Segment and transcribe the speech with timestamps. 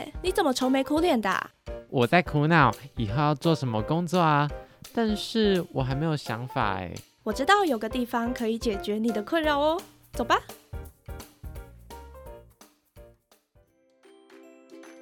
[0.00, 1.50] 叶，你怎么愁眉苦脸的？
[1.88, 4.48] 我在苦恼以后要做什么工作啊，
[4.94, 6.92] 但是我还没有想法哎。
[7.22, 9.80] 我知道有个地方可以解决你的困扰哦，
[10.12, 10.40] 走吧。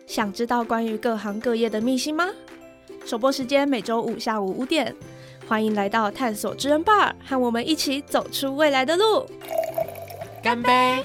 [0.07, 2.27] 想知道关于各行各业的秘辛吗？
[3.05, 4.95] 首播时间每周五下午五点，
[5.47, 9.27] 欢迎来到探索知恩 bar，和我们一起走出未来的路。
[10.43, 11.05] 干杯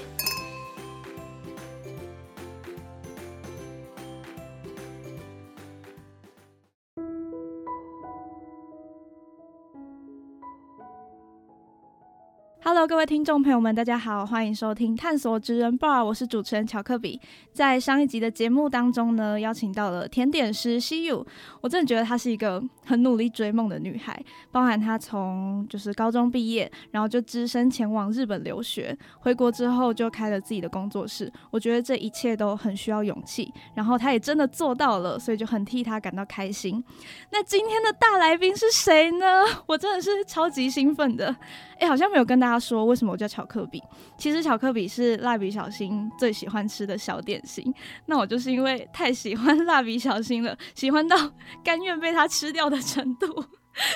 [12.86, 17.18] 各位听众朋友们，大家好，欢迎收听探索职人 bar，我是主持人乔克比。
[17.50, 21.26] 在上一集的节目当中呢，邀请到了甜点师西 u
[21.62, 31.32] 我真的觉得她是一个很努力追梦的女孩，包含她从就是高中毕业，然后就只身前往日本留学，回国之后就开了自己的工作室。
[31.50, 36.84] 我觉得这一切都很需要勇气，然后她也真的做到了，所以就很替她感到开心。
[37.30, 39.26] 那今天的大来宾是谁呢？
[39.66, 41.34] 我真的是超级兴奋的。
[41.78, 43.82] 哎，好像没有跟大家说说为什么我叫巧克力。
[44.18, 47.72] 其实巧克力是蜡笔小新最喜欢吃的小点心。
[48.06, 51.16] 那我就是因为太喜欢蜡笔小新了，喜欢到
[51.64, 53.26] 甘愿被他吃掉的程度，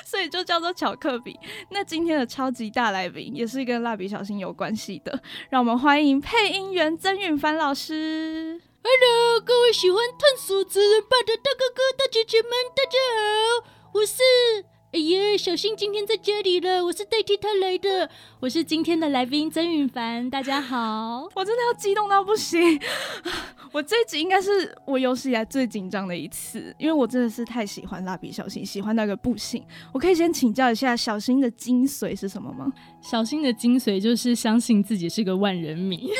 [0.04, 1.38] 所以就叫做巧克力。
[1.70, 5.20] 那今天的超级大来宾也是跟蜡笔小新有关系的，
[5.50, 8.60] 让我们欢迎配音员曾允凡老师。
[8.80, 12.98] Hello，各位喜欢探索责任吧的大哥哥、大姐姐们，大家
[13.62, 14.77] 好，我是。
[14.90, 18.08] 哎呀，小新今天在家里了，我是代替他来的。
[18.40, 21.28] 我是今天的来宾曾允凡，大家好。
[21.34, 22.80] 我真的要激动到不行，
[23.70, 29.62] 我这一集应该是我有史以来最紧张的一次，因为我真的是太喜欢蜡笔小新，喜欢那个不行。
[29.92, 32.72] 我可以先请教一下小新的精髓是什么吗？
[33.02, 36.08] 小新的精髓就是相信自己是个万人迷。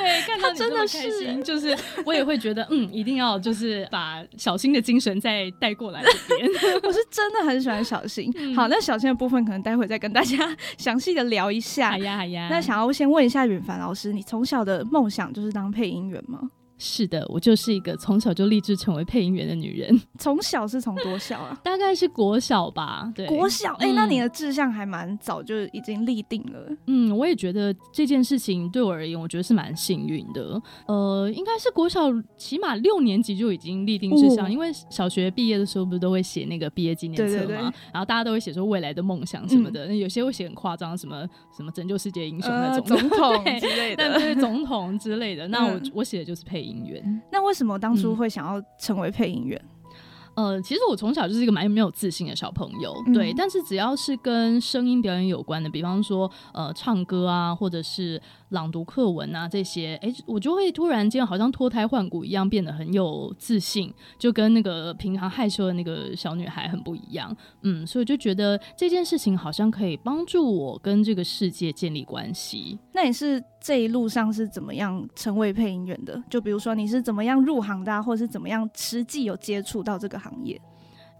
[0.00, 6.50] 对，看到你这么开心，就是我也会觉得，嗯，一定要就是把小新的精神再带过来这边。
[6.82, 8.32] 我是真的很喜欢小新。
[8.54, 11.92] 好，那小新的部分可能待会再跟大家 详细的聊一下。
[11.92, 12.48] 好呀，好呀。
[12.50, 16.40] 那想要先问一下允凡老师，你从小的梦想就是当配音员吗？
[16.84, 19.98] 是的，我就是一个从小就立志成为配音员的女人。
[20.20, 21.58] 从小是从多小啊？
[21.64, 23.10] 大概是国小吧。
[23.14, 23.72] 对，国小。
[23.76, 26.76] 哎，那你的志向还蛮早就已经立定了。
[26.86, 30.60] 嗯，我也觉得这件事情对我而言，我觉得是蛮幸运的。
[30.86, 32.02] 呃，应该是国小
[32.36, 37.72] 起码六年级就已经立定志向，因为小学毕业的时候不是都会写那个毕业纪念册吗？
[37.92, 45.48] 然后大家都会写说未来的梦想什么的，那有些会写很夸张，什么什么拯救世界英雄那种总统 之类的，对总统之类的。
[45.48, 46.64] 那我我写的就是配。
[46.64, 49.62] 音员，那为什么当初会想要成为配音员？
[50.36, 53.32] 呃，其实我从小就是一个蛮没有自信的小朋友，对。
[53.36, 58.20] 但是只要是跟声音表演有关的，比方说呃唱歌啊，或者是。
[58.50, 67.36] 朗读课文啊，这些哎，我就会突然间好像脱胎换骨一样，变得很有自信，就跟那个平常害羞的那个小女孩很不一样。
[67.62, 72.78] 嗯，所以就觉得这件事情好像可以帮助我跟这个世界建立关系。
[72.94, 76.22] 那你是这一路上是怎么样成为配音员的？
[76.30, 80.60] 就比如说你是怎么样入行的，或者是怎么样实际有接触到这个行业？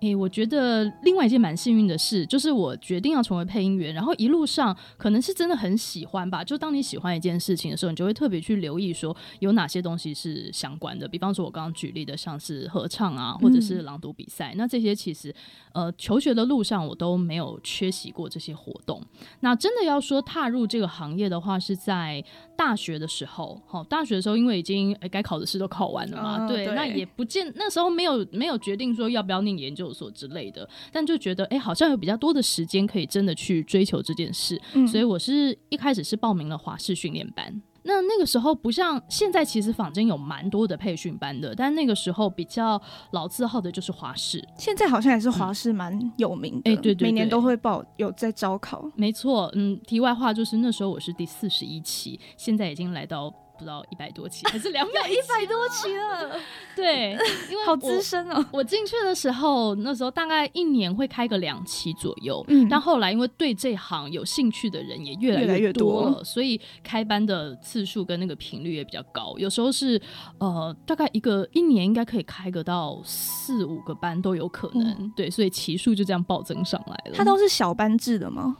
[0.04, 6.42] 诶，我觉得另外一件蛮幸运的事，就是我决定要成为配音员，然后一路上可能是真的很喜欢吧。
[6.44, 11.08] 就当你喜欢一件事情的时候，你就会特别去留意说有哪些东西是相关的。
[11.08, 15.34] 比方说，我刚刚举例的，像是合唱啊，或者是朗读比赛，那这些其实
[15.72, 19.02] 呃求学的路上我都没有缺席过这些活动。
[19.40, 22.22] 那真的要说踏入这个行业的话，是在
[22.56, 23.62] 大学的时候。
[23.64, 29.84] 好，大学的时候因为已经诶该考的试都考完了嘛，对，那也不见那时候没有没有决定说要不要念研究。
[29.94, 34.60] 所之类的，但就觉得哎，好像有比较多的时间可以真的去追求这件事，
[34.90, 37.62] 所以我是一开始是报名了华氏训练班。
[37.84, 42.80] 那那个时候不像现在，其实坊间有蛮多的培训班的，但那个时候比较
[43.12, 48.90] 老字号的就是华视，现在好像也是华视蛮有名的，哎，对对，每年都会报有在招考。
[48.96, 53.32] 没错，嗯，题外话就是那时候我是第四十一期，现在已经来到。
[53.56, 56.36] 不知道一百多期还是两百 一百多期了，
[56.74, 57.12] 对，
[57.50, 58.44] 因为好资深哦。
[58.52, 69.34] 我进去的时候，那时候大概一年会开个两期左右，嗯，但后来因为对这行有兴趣的人也越来越多了，所以开班的次数跟那个频率也比较高。
[69.38, 70.00] 有时候是
[70.38, 77.12] 呃，大概一个一年应该可以开个到四五个班都有可能，对，所以期数就这样暴增上来了。
[77.14, 78.56] 它都是小班制的吗？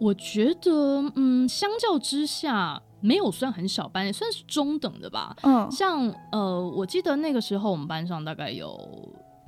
[0.00, 2.80] 我觉得，嗯，相较之下。
[3.02, 5.36] 没有算很小班，也算是中等的吧。
[5.42, 8.78] 嗯，像呃，我记得那个时候我们班上大概有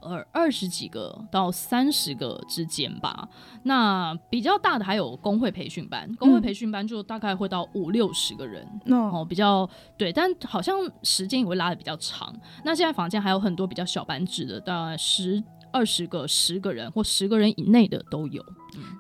[0.02, 3.26] 二二十几个到三十个之间吧。
[3.62, 8.62] 那比较大的还有工会培训班，工会培训班就大概会到五六十个人。
[8.86, 9.66] 哦，哦，比较
[9.96, 12.34] 对，但好像时间也会拉的比较长。
[12.64, 15.42] 那现在房间还有很多比较小班制的，大概十
[15.74, 18.40] 二十个、十个人或十个人以内的都有。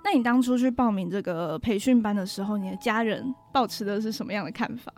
[0.04, 4.92] 那你当初去报名这个培训班的时候，你的家人保持的是什么样的看法？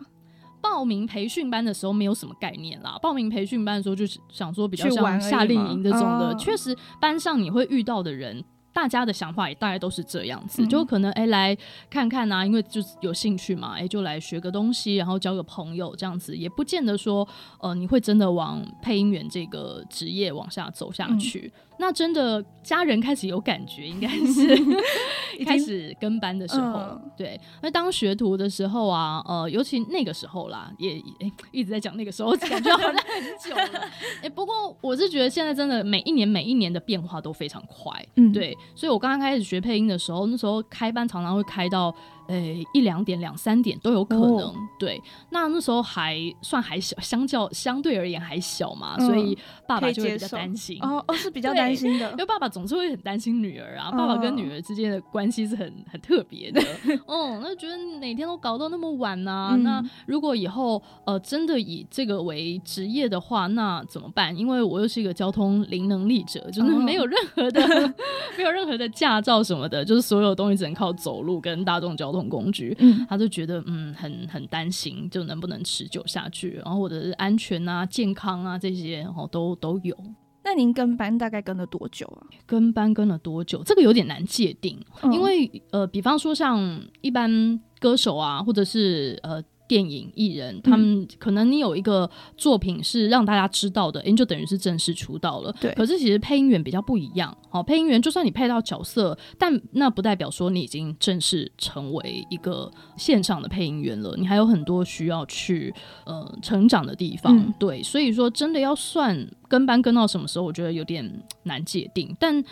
[0.59, 8.43] 报名培训班的时候没有什么概念啦，报名培训班的时候就是想说比较像夏令营这种的，确、实班上你会遇到的人。
[8.73, 11.57] 大家的想法也大概都是这样子，嗯就可能哎、来
[11.89, 17.27] 看看啊，因为就是有兴趣嘛，哎、就来学个东西，然后交个朋友这样子，也不见得说
[17.59, 21.51] 呃你会真的往配音员这个职业往下走下嗯去。
[21.79, 24.55] 那真的家人开始有感觉，应该是
[25.37, 27.39] 已经开始跟班的时候，嗯对。
[27.61, 33.87] 那当学徒的时候啊，呃，尤其那个时候啦，也诶一直在讲那个时候，感觉好像很久了。
[34.23, 38.57] 哎、不过我是觉得现在真的每一年每一年的变化都非常快，嗯，对。
[38.75, 41.93] 所以我刚刚开始学配音的时候，那时候开班常常会开到。
[42.27, 44.37] 诶，一两点、两三点都有可能。
[44.39, 45.01] 哦对，
[45.31, 49.35] 那那时候还算还小，相较相对而言还小嘛，嗯所以
[49.67, 50.77] 爸爸就会比较担心。
[50.81, 52.17] 哦哦，是比较担心的因。
[52.17, 56.61] 为爸爸总是会很担心女儿啊，爸爸跟女儿之间的关系是很很特别的。
[57.07, 64.35] 哦，那觉得哪天都搞到那么晚呢、嗯那如果以后呃真的以这个为职业的话，那怎么办？
[64.37, 67.61] 因为我又是一个交通零能力者，就是哦没有任何的、
[68.37, 72.75] 没有任何的驾照什么的，就是所有东西只能靠走路跟大众交通工具。
[72.79, 79.95] 嗯他就觉得嗯很很担心，就能不能持久下去，然后或者是安全啊、健康啊这些哦都都有。
[80.43, 82.27] 那您跟班大概跟了多久啊？
[82.45, 83.61] 跟班跟了多久？
[83.63, 89.43] 这个有点难界定，嗯因为呃，比方说像一般歌手啊，或者是呃。
[89.67, 95.53] 电影艺人，他们可能你有一个作品是让大家知道的，诶，你就等于是正式出道了。
[95.59, 105.73] 对可是其实配音员比较不一样，好、配音员就算你配到角色，但那不代表说你已经正式成为一个线上的配音员了，你还有很多需要去
[106.05, 107.37] 呃成长的地方。
[107.37, 112.43] 嗯对，所以说真的要算跟班跟到什么时候，我觉得有点难界定，但。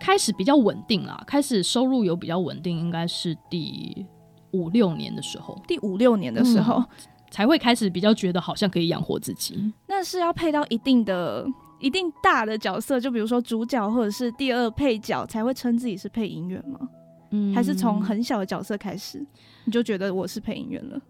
[0.00, 4.04] 开始比较稳定啦，开始收入有比较稳定，应该是第
[4.52, 6.86] 五六年的时候第五六年的时候，嗯
[7.30, 9.72] 才会开始比较觉得好像可以养活自己。
[9.86, 11.46] 那是要配到一定的、
[11.80, 16.78] 一定大的角色，就比如说主角或者是第二配角，才会称自己是配音员吗？
[17.30, 19.26] 嗯还是从很小的角色开始，
[19.64, 21.00] 你就觉得我是配音员了？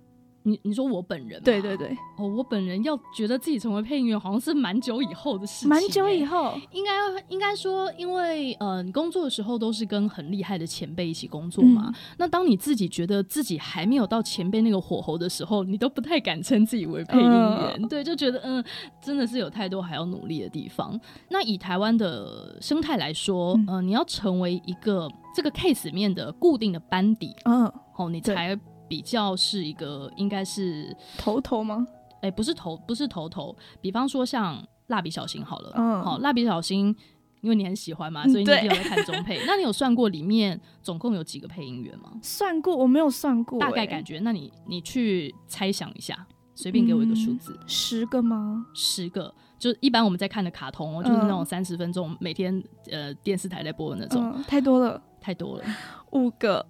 [0.44, 6.54] 你你说我本人对对对，哦，我本人要觉得自己成为配音员，好像是蛮久以后的事情、蛮久以后。
[6.72, 6.90] 应该
[7.28, 11.84] 应该说，因为呃，你工作的时候都是跟很厉害的前辈一起工作嘛。
[11.86, 18.64] 嗯那当你自己觉得自己还没有到前辈那个火候的时候，你都不太敢称自己为配音员，对，就觉得嗯，
[19.00, 20.98] 真的是有太多还要努力的地方。
[21.28, 27.64] 那以台湾的生态来说，嗯呃，你要成为一个这个 case 里面的固定的班底，嗯，
[27.96, 28.58] 哦，你才
[28.92, 31.86] 比较是一个应该是头头吗？
[32.20, 33.56] 哎、不是头，不是头头。
[33.80, 36.94] 比方说像蜡笔小新好了，嗯好、蜡笔小新，
[37.40, 39.40] 因为你很喜欢嘛，嗯所以你一定对有在看中配。
[39.48, 42.12] 那你有算过里面总共有几个配音员吗？
[42.22, 48.66] 算过，我没有算过、欸大概感觉，那你你去猜想一下，随便给我一个数嗯字，十个吗？
[48.74, 49.34] 十、个。
[49.58, 55.64] 就一般我们在看的卡通哦，就是那种嗯三十分钟，每天呃电视台在播的那种，嗯，太多了，太多了，
[56.10, 56.66] 五个。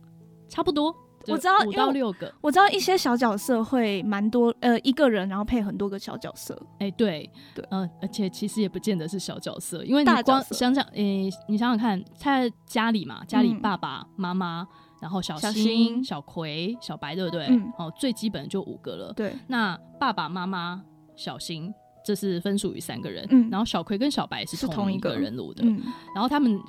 [0.49, 0.95] 差不多。
[1.23, 6.61] 就我知道五到六个，我知道一些小角色会蛮多，呃，一个人然后配很多个小角色。
[6.79, 14.67] 哎、对，对呃，而且其实也不见得是小角色，因为你光想想，诶、你想想看，在家里嘛，家里嗯爸爸妈妈，
[15.01, 17.47] 然后小小新、小葵、小白，对不对？
[17.49, 19.13] 嗯哦，最基本就五个了。
[19.13, 20.83] 对，那爸爸妈妈、
[21.17, 21.73] 小新，
[22.05, 25.81] 这是分属于三个人，嗯然后小葵跟小白是同一个个人录的，嗯，
[26.15, 26.61] 然后他们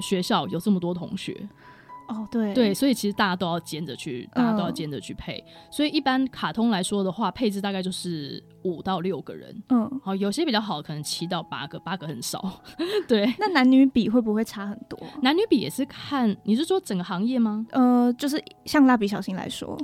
[0.00, 1.48] 学校有这么多同学，
[2.08, 5.42] 哦，对，对，，所以其实大家都要兼着去，大家都要嗯兼着去配。
[5.70, 9.62] 所以一般卡通来说的话，配置大概就是五到六个人。
[9.68, 12.60] 嗯，好，有些比较好，可能七到八个，八个很少。
[13.08, 14.98] 对，那男女比会不会差很多？
[15.22, 17.66] 男女比也是看，你是说整个行业吗？
[17.70, 19.78] 呃，就是像蜡笔小新来说，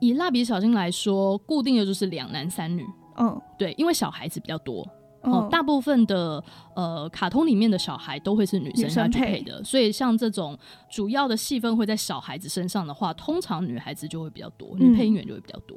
[0.00, 2.86] 以蜡笔小新来说，固定的就是两男三女。
[3.16, 6.42] 嗯，对，因为小孩子比较多嗯哦，大部分的
[6.74, 10.58] 呃卡通里面的小孩都会是女生女生下去配配的，所以像这种
[10.90, 14.92] 主要的戏份会在小孩子身上的话，通常女孩子就会比较多，嗯。
[14.92, 15.76] 女配音员就会比较多。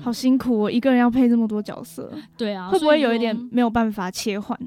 [0.00, 4.58] 好辛苦哦，一个人要配这么多角色，对啊，会不会有一点没有办法切换？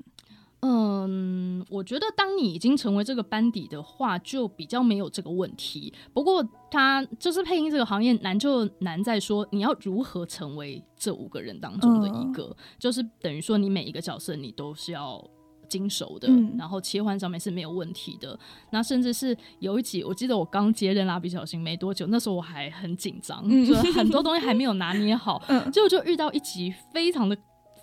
[0.62, 5.94] 嗯，我觉得当你已经成为这个班底的话，就比较没有这个问题。
[6.14, 15.24] 不过，它就是配音这个行业难就难在说你要如何成为这五个人当中的一个，就是等于说你每一个角色你都是要
[15.70, 18.38] 经熟的，嗯然后切换上面是没有问题的。
[18.72, 27.38] 那甚至是有一集，我记得我刚接任蜡笔小新没多久，那时候我还很紧张，嗯就很多东西还没有拿捏好， 嗯，结果就遇到一集非常的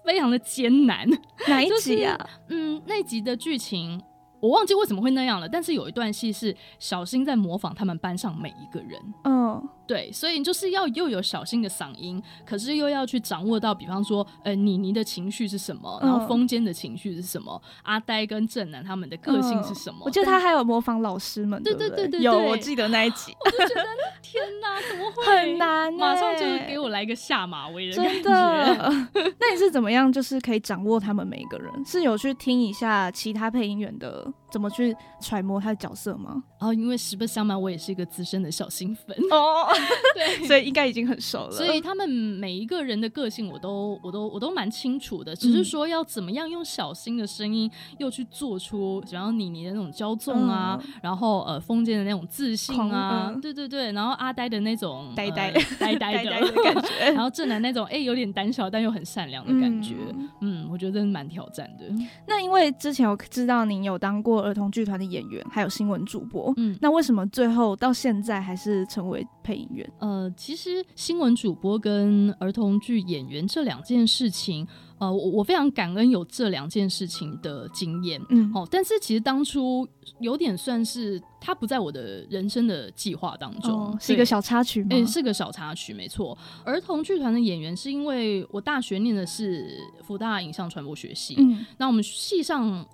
[0.04, 1.08] 非常的艰难。
[1.48, 2.18] 哪一就是集啊？
[2.48, 4.00] 嗯，那集的剧情
[4.40, 9.00] 我忘记为什么会那样了，但是有一段戏是小新在模仿他们班上每一个人。
[9.24, 20.00] 嗯对，所以就是要又有小心的嗓音，可是又要去掌握到，比方说，呃，妮妮的情绪是什么，然后嗯风间的情绪是什么，阿呆跟正南他们的个性是什么。
[20.04, 23.82] 我记得他还有模仿老师们，对对不对对有我记得那一集 我就觉得
[24.22, 28.30] 天哪，怎么会很难欸，马上就是给我来一个下马威的感真觉。
[28.30, 29.08] 的。
[29.38, 31.70] 那你是怎么样，就是可以掌握他们每一个人？
[31.84, 36.40] 是有去听一下其他配音员的怎么去揣摩他的角色吗？
[36.60, 39.66] 然后因为实不相瞒，我也是一个资深的小新粉，哦，
[40.14, 40.46] 对。
[40.46, 41.50] 所以应该已经很熟了。
[41.50, 47.68] 所以他们每一个人的个性，我都我都我都蛮清楚的，只是说要怎么样用小新的声音，
[47.98, 50.92] 又去做出想要妮妮的那种骄纵啊，嗯。
[51.02, 53.40] 然后呃封建的那种自信啊，嗯。
[53.40, 55.50] 对对对，然后阿呆的那种呆呆。
[55.50, 57.10] 呃呆 呆呆的感觉。
[57.12, 60.30] 然后正南那种哎、有点胆小但又很善良的感觉，嗯。
[60.40, 61.84] 嗯我觉得蛮挑战的，
[62.26, 66.76] 那因为之前我知道您有当过儿童剧团的演员，还有新闻主播，嗯。
[66.82, 69.90] 那为什么最后到现在还是成为配音员？
[70.00, 74.66] 呃，其实新闻主播跟儿童剧演员这两件事情，
[74.98, 78.20] 呃，我我非常感恩有这两件事情的经验。
[78.28, 84.24] 嗯，哦，但是其实当初有点算是它不在我的人生的计划当中，哦，是一个。
[84.24, 84.88] 小插曲吗？
[84.90, 86.36] 诶、是个小插曲，没错。
[86.64, 92.84] 儿童剧团的演员是因为我大学念的是福大影像传播学系，嗯那我们系上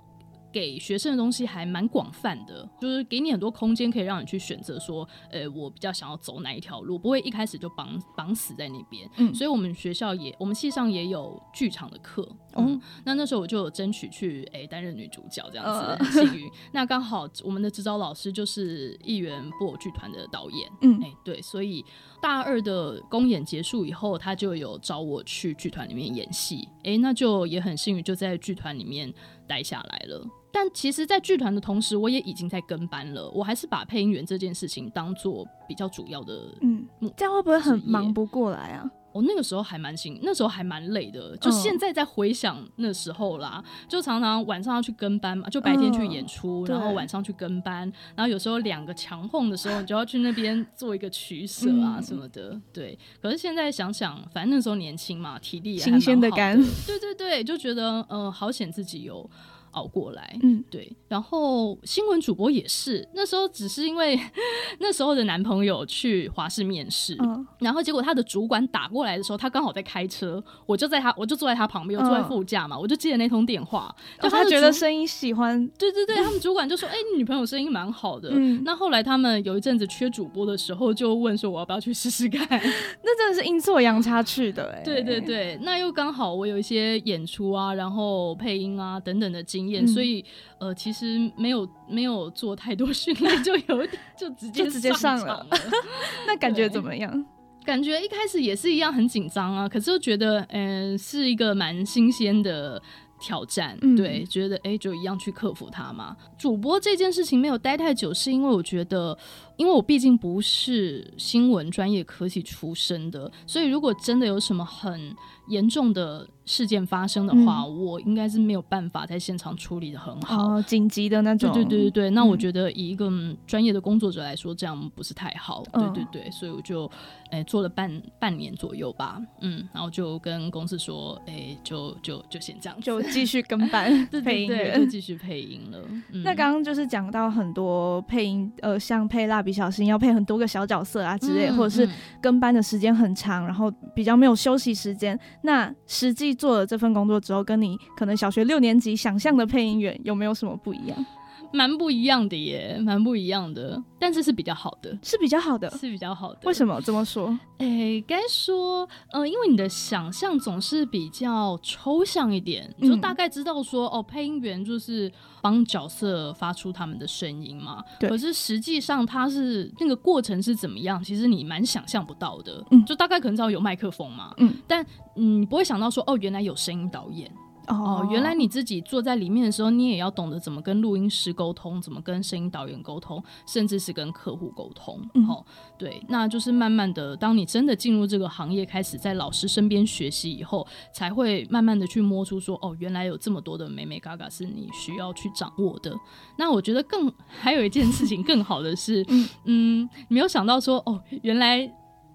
[0.53, 9.09] 给学生的东西还蛮广泛的，就是给你很多空间可以让你去选择，说，呃，我比较想要走哪一条路，不会一开始就绑绑死在那边。
[9.17, 12.23] 嗯所以我们学校也，我们系上也有剧场的课。
[12.55, 16.51] 哦嗯，那那时候我就有争取去诶担任女主角这样子，幸运。
[16.73, 20.71] 那刚好我们的指导老师就是艺员布偶剧团的导演。
[20.83, 21.85] 嗯哎、对，所以
[22.21, 29.13] 大二的公演结束以后，他就有找我去剧团里面演戏，哎、那就也很幸运，就在剧团里面
[29.47, 30.27] 待下来了。
[30.53, 33.31] 但其实，在剧团的同时，我也已经在跟班了。
[33.31, 36.53] 我还是把配音员这件事情当做比较主要的。
[36.61, 38.91] 嗯嗯，这样会不会很忙不过来啊？
[39.13, 41.37] 我、那个时候还蛮辛，那时候还蛮累的。
[41.39, 52.61] 就嗯现在在回想那时候啦，就常常晚上要去跟班嘛，就白天去演出，嗯然后晚上去跟班，然后有时候两个强碰的时候，你就要去那边做一个取舍啊嗯什么的。
[52.73, 59.29] 对，可是现在想想，反正那时候年轻嘛，体力也还新鲜的蛮好肝对对对，就觉得呃，好险自己有
[59.73, 60.39] 熬过来。
[60.43, 64.19] 嗯对，然后新闻主播也是，那时候只是因为
[64.79, 78.31] 那时候的男朋友去华视面试，嗯然后结果他的主管打过来的时候，他刚好在开车，我就在他，我就坐在他旁边，我坐在嗯副驾嘛，我就接了那通电话，就就他觉得声音喜欢， 对对对，他们主管就说：“哎、你女朋友声音蛮好的。
[78.33, 82.47] 嗯，那后来他们有一阵子缺主播的时候，就问说我要不要去试试看。
[83.03, 84.83] 那真的是阴错阳差去的哎。
[84.85, 90.25] 对对对，那又刚好我有一些演出啊，然后配音啊等等的经验，嗯所以
[90.59, 93.87] 呃，其实没有没有做太多训练，就有
[94.19, 95.47] 就直接 就直接上了。
[96.27, 97.25] 那感觉怎么样？
[97.65, 102.83] 感觉一开始也是一样很紧张啊，可是又觉得嗯、呃是一个蛮新鲜的
[103.21, 106.17] 挑战，嗯对，觉得哎、就一样去克服它嘛。
[106.39, 109.17] 主播这件事情没有待太久，是因为我觉得，
[109.59, 115.15] 因为我毕竟不是新闻专业科系出身的，所以如果真的有什么很
[115.49, 120.57] 严重的事件发生的话，我应该是没有办法在现场处理的很好。
[120.57, 121.53] 哦，紧急的那对种。
[121.53, 125.63] 对对对对，那我嗯觉得以一个嗯专业的工作者来说，这样不是太好。
[125.73, 126.91] 嗯对对对，所以我就
[127.31, 134.87] 诶、做了半半年左右吧，嗯，然后就跟公司说，诶、就就就先这样，就继续跟 班对配音就。
[134.91, 135.79] 继续配音了。
[136.13, 141.91] 嗯、那刚刚就是讲到很多配音，呃，像配蜡笔小新要配很多个小角色啊之类，嗯或者是嗯
[142.21, 145.17] 跟班的时间很长，然后比较没有休息时间。
[145.43, 151.07] 那实际做了这份工作之后，跟你可能小学六年级想象的配音员有没有什么不一样？
[151.53, 155.71] 蛮不一样的耶，蛮不一样的，但是是比较好的，是比较好的。
[155.73, 156.41] 是比较好的。
[156.45, 157.37] 为什么这么说？
[157.59, 165.11] 诶，该说，呃，因为你的想象总是比较抽象一点，就嗯大概知道说，哦，配音员就是
[165.43, 167.83] 帮角色发出他们的声音嘛。
[167.99, 172.65] 对可是实际上，他是那个过程是怎么样，其实你蛮想象不到的。
[172.71, 174.85] 嗯就大概可能知道有麦克风嘛，嗯，但
[175.17, 177.31] 嗯，你不会想到说，哦，原来有声音导演。
[177.71, 185.01] 哦，原来你自己坐在里面的时候，你也要懂得怎么跟录音师沟通，怎么跟声音导演沟通，甚至是跟客户沟通。
[185.15, 185.45] 嗯哦，
[185.79, 195.95] 对，那就是慢慢的，当你真的进入这个行业，开始在老师身边学习以后，才会慢慢的去摸出说，哦，原来有这么多的美美嘎嘎是你需要去掌握的。
[196.37, 201.71] 那我觉得更还有一件事情更好的是，嗯嗯，没有想到说，哦，原来。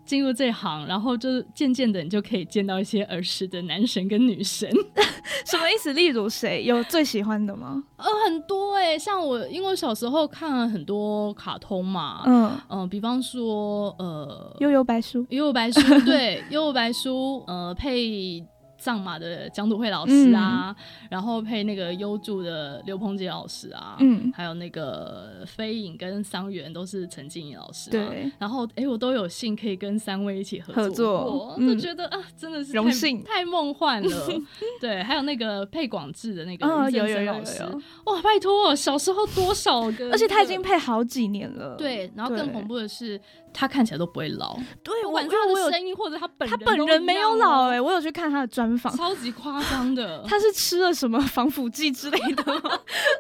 [0.06, 4.70] 进入这行，然后就渐渐的，你就可以见到一些儿时的男神跟女神。
[5.46, 5.92] 什么意思？
[5.94, 7.84] 例如谁有最喜欢的吗？
[7.98, 15.26] 呃，很多哎、像我，因为我小时候看了很多卡通嘛，嗯，嗯、比方说呃，悠悠白书。
[15.30, 18.44] 悠悠白书，对， 悠悠白书，呃，配
[18.86, 20.75] 藏马的蒋笃慧老师啊，
[21.10, 31.58] 然后配那个优助的刘鹏杰老师啊，嗯，还有那个飞影跟桑原都是陈静怡老师、啊，对，然后哎、我都有幸可以跟三位一起合合作。
[31.58, 33.24] 就觉得啊，真的是太荣幸。
[33.24, 34.27] 太梦幻了。
[34.80, 41.75] 对，还有那个配广志的那个嗯，于正有有有有，哇，拜托，小时候多少个， 而且他已经配好几年了。
[41.75, 43.20] 对，然后更恐怖的是，
[43.58, 48.96] 他看起来都不会老，对，不我管他的因为我有声音或者他本他本人没有老哎，我有去看他的专访。
[48.98, 52.62] 超级夸张的， 他是吃了什么防腐剂之类的吗？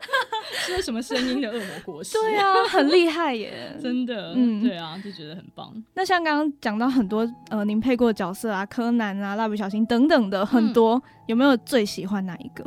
[0.65, 2.13] 吃了什么声音的恶魔果实？
[2.13, 3.73] 对啊，很厉害耶！
[3.81, 5.73] 真的，嗯对啊，就觉得很棒。
[5.93, 12.63] 那像刚刚讲到很多呃，您配过的角色啊，柯南啊、蜡笔小新等等的很多，有没有最喜欢哪一个？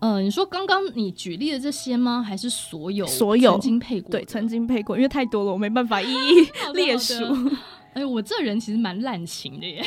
[0.00, 2.22] 呃，你说刚刚你举例的这些吗？
[2.22, 4.10] 还是所有所有曾经配过？
[4.10, 7.14] 对，曾经配过，因为太多了，我没办法一 一列好数
[7.48, 7.56] 的。
[7.92, 9.84] 哎，我这人其实蛮滥情的耶，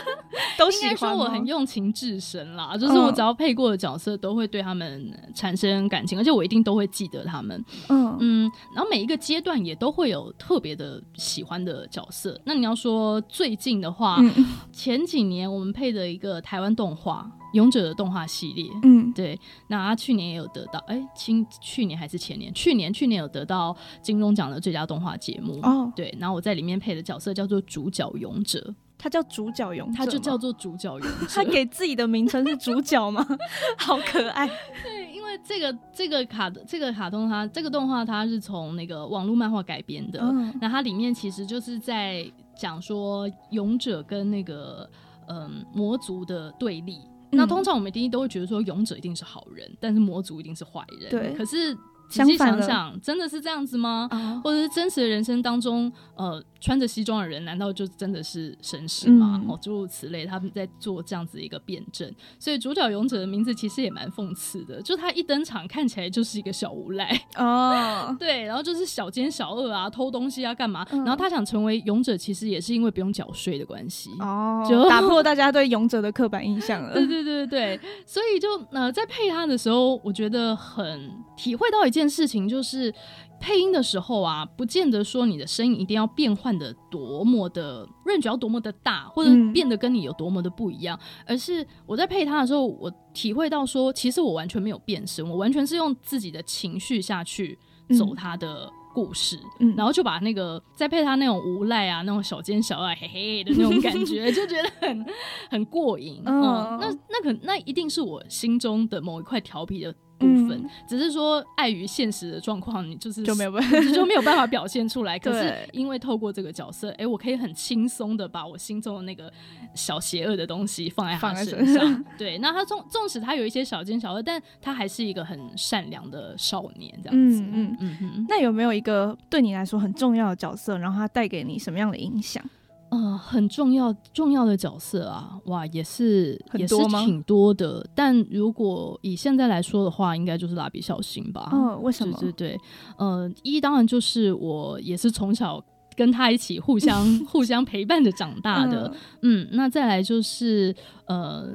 [0.58, 7.64] 都应喜欢吗该说我很用情至深啦，就是我嗯只要配过的角色，都会对他们产生感情，而且我一定都会记得他们。
[7.88, 12.38] 嗯嗯，然后每一个阶段也都会有特别的喜欢的角色。
[12.44, 19.38] 那你要说最近的话，嗯前几年我们配的一个台湾动画《勇者》的动画系列，嗯对，
[19.68, 22.52] 那他去年也有得到，哎，今去年还是前年？
[22.52, 25.58] 去年去年有得到金钟奖的最佳动画节目。
[25.62, 31.26] 哦，对，然后我在里面配的角色叫做主角勇者，他叫主角勇者，他就叫做主角勇者。
[31.32, 33.26] 他给自己的名称是主角吗？
[33.78, 34.46] 好可爱。
[34.82, 42.24] 对，因为这个这个卡这个卡通它这个动画它是从那个网络漫画改编的，嗯那它里面其实就是在
[42.56, 44.88] 讲说勇者跟那个
[45.28, 46.98] 嗯魔族的对立。
[47.30, 51.10] 那嗯通常我们第一都会觉得说勇者一定是好人，但是魔族一定是坏人。
[51.10, 51.74] 对可是
[52.08, 54.06] 仔细想想，真的是这样子吗？
[54.10, 59.40] 啊，或者是真实的人生当中，呃，穿着西装的人，难道就真的是绅士吗？
[59.40, 62.12] 嗯哦，诸如此类，他们在做这样子一个辩证。
[62.40, 70.84] 所以主角勇者的名字其实也蛮讽刺的，就他一登场看起来就是一个小无赖，哦， 对，然后就是小奸小恶啊，偷东西啊，干嘛？
[70.90, 74.10] 嗯然后他想成为勇者，其实也是因为不用缴税的关系。
[74.18, 76.94] 哦，就 打破大家对勇者的刻板印象了。
[76.94, 82.92] 对对对对对，所以就呃，在配他的时候，我觉得很体会到一件事情，就是
[83.40, 97.58] 配音的时候啊，不见得说你的声音一定要变换的多么的 range 要多么的大，或者嗯变得跟你有多么的不一样，而是我在配他的时候，我体会到说，其实我完全没有变声，我完全是用自己的情绪下去
[97.96, 98.70] 走嗯他的。
[98.96, 105.06] 故事，嗯然后就把那个再配他那种无赖啊，那种小奸小爱、嘿嘿的那种感觉， 就觉得很
[105.50, 106.22] 很过瘾。
[106.24, 113.80] 嗯嗯，那那可那一定是我心中的某一块调皮的部分，嗯只是说碍于现实的状况，你就是就没有办法。
[113.92, 115.18] 就没有办法表现出来。
[115.18, 119.32] 可是因为透过这个角色，哎、我可以很轻松的把我心中的那个
[119.74, 122.04] 小邪恶的东西放在他身身上。
[122.18, 127.40] 对，那他纵纵使他有一些小奸小恶，但他还是一个很善良的少年，这样子。
[127.40, 127.76] 嗯嗯。
[127.80, 132.42] 嗯哼，那有没有一个对你来说很重要的角色，然后他带给你什么样的影响？
[132.90, 137.84] 呃，很重要重要的角色啊，哇，也是也是挺多的。
[137.94, 141.48] 但如果以现在来说的话，应该就是蜡笔小新吧。
[141.52, 142.16] 哦，为什么？
[142.18, 142.60] 对对对，
[142.96, 145.62] 呃，一当然就是我也是从小
[145.96, 149.48] 跟他一起互相 互相陪伴着长大的，嗯。
[149.52, 150.74] 那再来就是
[151.06, 151.48] 呃，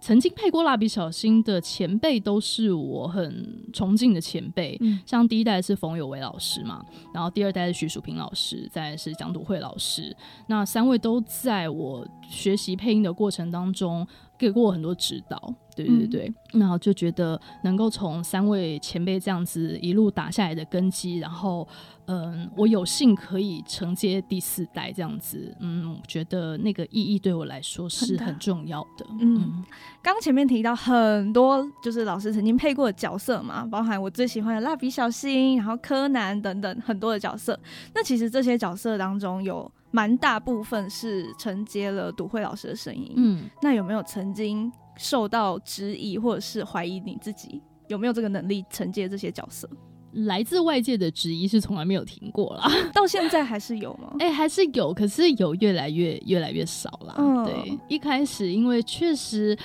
[0.00, 4.98] 曾经配过蜡笔小新的前辈都是我很崇敬的前辈，嗯。
[5.04, 14.06] 像第一代是冯有为老师嘛，然后第二代是徐淑平老师，再是蒋笃慧老师，那三位都在我学习配音的过程当中
[14.38, 15.54] 给过我很多指导。
[15.74, 21.66] 对对嗯对，然后就觉得能够从三位前辈这样子一路打下来的根基，然后
[22.06, 29.06] 嗯，我有幸可以承接第四代这样子，嗯，我觉得那个意义对我来说是很重要的。
[29.20, 29.64] 嗯，
[30.02, 37.56] 刚前面提到很多就是老师曾经配过的角色嘛，包含我最喜欢的蜡笔小新，然后柯南等等很多的角色。
[37.94, 43.12] 那其实这些角色当中有蛮大部分是承接了独慧老师的声音。
[43.16, 49.68] 嗯，那有没有曾经受到质疑，或者是怀疑你自己有没有这个能力承接这些角色？
[50.12, 52.66] 来自外界的质疑是从来没有停过啦。
[52.94, 54.14] 到现在还是有吗？
[54.20, 57.14] 哎、还是有，可是有越来越越来越少了。
[57.18, 59.56] 嗯对，一开始因为确实。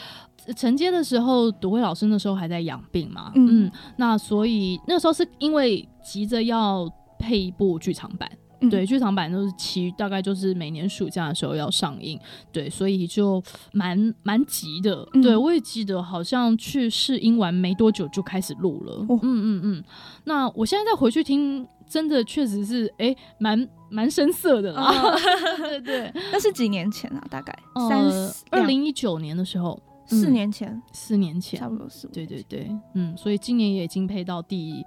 [0.45, 6.85] 呃承接的时候，独慧老师那时候还在养病嘛，嗯嗯那所以那时候是因为急着要
[7.17, 8.29] 配一部剧场版，
[8.63, 12.19] 嗯对，剧场版都是期大概就是每年暑假的时候要上映，
[12.51, 15.07] 对，所以就蛮蛮急的。
[15.13, 18.93] 嗯对我也记得，好像去试音完没多久就开始录了。
[19.09, 19.83] 哦嗯嗯嗯。
[20.23, 24.81] 那我现在再回去听，真的确实是哎，蛮蛮深色的啦。
[24.83, 25.15] 啊
[25.59, 27.23] 对对， 那是几年前啊？
[27.29, 27.57] 大概
[27.89, 32.07] 三呃，二零一九年的时候，四嗯年前，四年前差，不多是。
[32.07, 34.83] 对对对，嗯，所以今年也已经配到第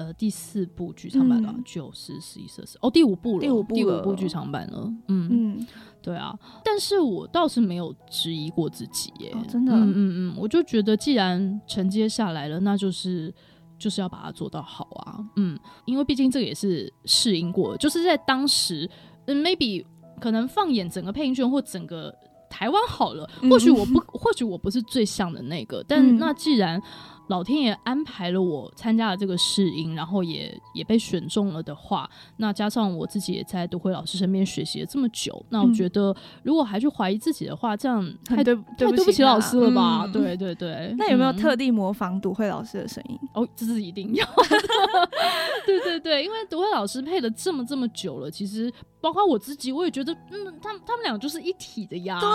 [0.00, 5.66] 呃第四部剧场版了就是十十一十二哦，第五部了，第五部第五部剧场版了，嗯，嗯，
[6.00, 6.34] 对啊，
[6.64, 13.32] 但是我倒是没有质疑过自己耶，哦真的嗯嗯嗯，我就觉得既然承接下来了，那就是。
[13.82, 18.86] 就是要把它做到好啊，嗯，因为毕竟这个也是试音过的，就是在当时，
[19.24, 19.82] 嗯，maybe
[20.20, 22.14] 可能放眼整个配音圈或整个
[22.50, 26.78] 台湾好了，或许我不，或许我不是最像的那个，但嗯那既然
[27.30, 40.02] 老天爷安排了我参加了这个试音，然后也也被选中了的话，那加上我自己也在独辉老师身边学习了这么久，那我嗯觉得如果还去怀疑自己的话，这样太对太对对不起老师了吧？
[40.06, 43.16] 嗯对对对， 那有没有嗯特地模仿读慧老师的声音？
[43.32, 44.34] 哦，这是一定要的。
[45.64, 52.18] 对对对，因为读慧老师配了这么这么久了，其实包括我自己，我也觉得，嗯，他们他们俩就是一体的呀。
[52.20, 52.28] 对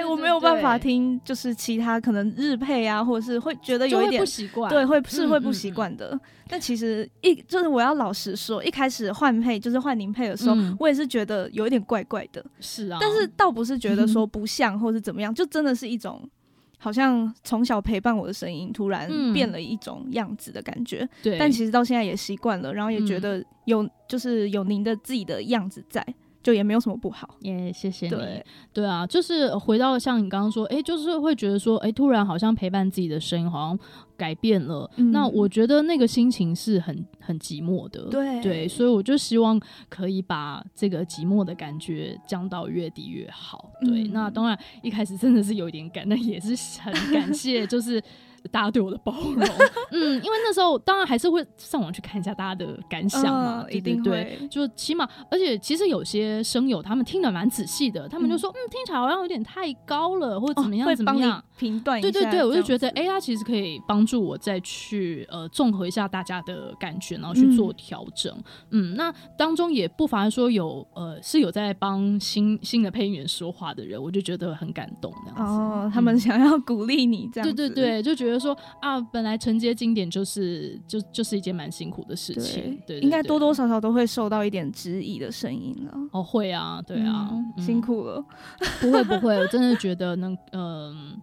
[0.00, 4.70] 对我没有办法听，就是其他可能日配啊，或者是会觉得有一点不习惯。
[4.70, 6.18] 对，会是嗯会不习惯的。
[6.48, 16.28] 但其实一就是我要老实说，一开始换配就是换您配的时候，嗯我也是觉得有一点怪怪的，是啊，但是倒不是觉得说不像或是怎么样，就真的是一种。
[16.76, 26.06] 好像从小陪伴我的声音突然嗯变了一种样子的感觉，对，但其实到现在也习惯了，然后也觉嗯得有就是有您的自己的样子在，
[26.42, 27.36] 就也没有什么不好。
[27.40, 28.10] 也谢谢你。
[28.10, 28.44] 对，
[28.74, 33.78] 对啊，就是回到像你刚刚说，哎，就是会觉得说，哎，突然好像陪伴自己的声音好像
[34.16, 34.90] 改变了。
[34.96, 38.04] 嗯那我觉得那个心情是很很寂寞的。
[38.10, 43.70] 对对，所以我就希望可以把这个寂寞的感觉降到越低越好。
[43.80, 48.02] 对，嗯那当然一开始真的是有一点感，那也是很感谢，就是。
[48.50, 49.48] 大家对我的包容，
[49.92, 54.48] 嗯，因为那时候当然还是会上网去看一下大家的感想嘛，嗯一定对对对，会。
[54.48, 61.42] 就起码，而且其实有些声友他们听得蛮仔细的，他们就说，嗯，听起来好像有点太高了，或者怎么样、怎么样。
[61.56, 68.36] 评断对对对，我就觉得，哎、他其实可以帮助我再去呃综合一下大家的感觉，然后去做调整。
[68.70, 75.42] 嗯那当中也不乏说有呃是有在帮新新的配音员说话的人，我就觉得很感动这样子。
[75.42, 85.92] 哦，他们嗯想要鼓励你这样子，对对对，就觉得说啊，本来承接经典就是就就是一件蛮辛苦的事情，对，对应该多多少少都会受到一点质疑的声音了。
[86.12, 88.24] 哦会啊，对啊，嗯嗯辛苦了。
[88.80, 91.16] 不会不会，我真的觉得能，嗯、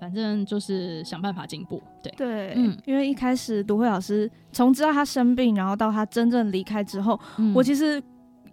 [0.00, 1.82] 反正就是想办法进步。
[2.02, 8.02] 对，对，嗯因为一开始读慧老师从知道他生病，然后到他真正离开之后，嗯我其实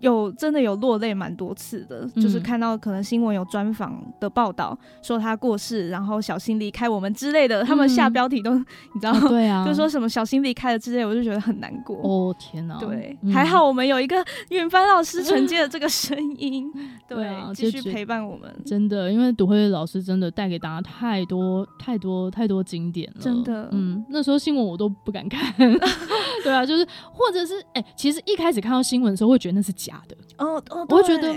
[0.02, 2.44] 有真的有落泪蛮多次的，就是嗯。
[2.44, 8.14] 看到可能新闻有专访的报道说他过世，然后小心离开我们之类的，他们下嗯。
[8.14, 8.54] 标题都
[8.94, 11.96] 你知道，哦对啊，就说什么小心离开了之类，我就觉得很难过。
[12.04, 13.32] 哦天哪，对，嗯。
[13.32, 14.16] 还好我们有一个
[14.50, 16.70] 远帆老师承接了这个声音，
[17.08, 18.52] 对啊继续陪伴我们。
[18.66, 23.70] 真的，因为读慧老师真的带给大家太多太多太多经典了，真的。
[23.72, 25.54] 嗯，那时候新闻我都不敢看，
[26.44, 31.34] 对啊，就是或者是哎、其实一开始看到新闻的时候会觉得那是假的，哦哦，我会觉得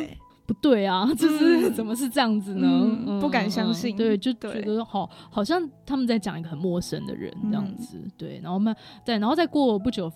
[0.47, 2.67] 不对啊，就是、 嗯怎么是这样子呢？
[3.07, 3.97] 嗯不敢相信。
[3.97, 7.77] 对，就觉得好，好像他们在讲一个很陌生的人这样嗯。
[7.77, 10.13] 子，对，然后慢对，然后再过不久，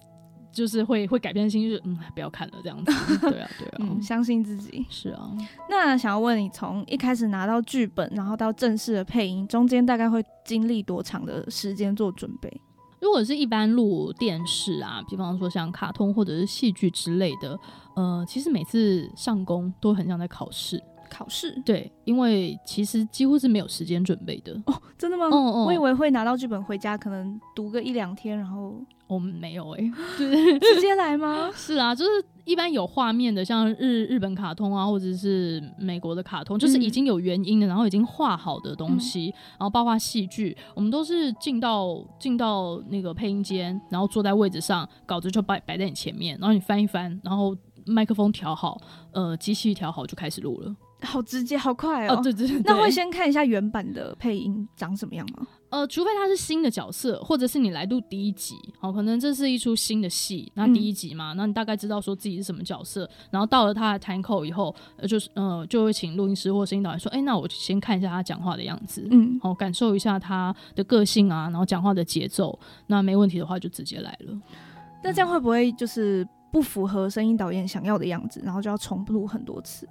[0.52, 2.92] 就是会会改变心意，就是嗯，不要看了这样子，
[3.30, 4.84] 对啊，对啊，嗯，相信自己。
[4.90, 5.30] 是啊，
[5.70, 12.60] 那想要问你，从一开始拿到剧本，然后到正式的配音，中间大概会经历多长的时间做准备？
[13.00, 17.58] 如果是一般录电视啊，比方说像卡通或者是戏剧之类的，
[17.94, 24.52] 呃，其实每次上工都很像在考试，考试对，因为其实几乎是没有时间准备的。
[24.66, 25.26] 哦，真的吗？
[25.26, 28.74] 嗯嗯我以为会拿到剧本回家，可能读个一两天，然后
[29.06, 31.50] 我们没有哎、 直接来吗？
[31.56, 32.10] 是啊，就是
[32.48, 47.54] 一般有画面的，像日日本卡通啊，或者是美国的卡通，就是已经有原因的，然后已经画好的东西，然后包括戏剧，我们都是进到进到那个配音间，然后坐在位置上，稿子就摆摆在你前面，然后你翻一翻，然后。
[47.90, 48.78] 麦克风调好，
[49.12, 50.76] 呃，机器调好就开始录了。
[51.02, 52.16] 好直接，好快哦。
[52.16, 55.46] 哦，对对对，那会先看一下原版的配音长什么样吗？
[55.70, 74.36] 呃，除非他是新的角色，或者是你来录第一集，哦，可能这是一出新的戏，那嗯第一集嘛，那你大概知道说自己是什么角色，然后到了他的摊口以后，呃，就是呃，就会请录音师或声音导演说，哎，那我先看一下他讲话的样子，嗯，好、感受一下他的个性啊，然后讲话的节奏，那没问题的话就直接来了。
[75.04, 79.86] 那这样会不会就是不符合声音导演想要的样子，然后就要重录很多次？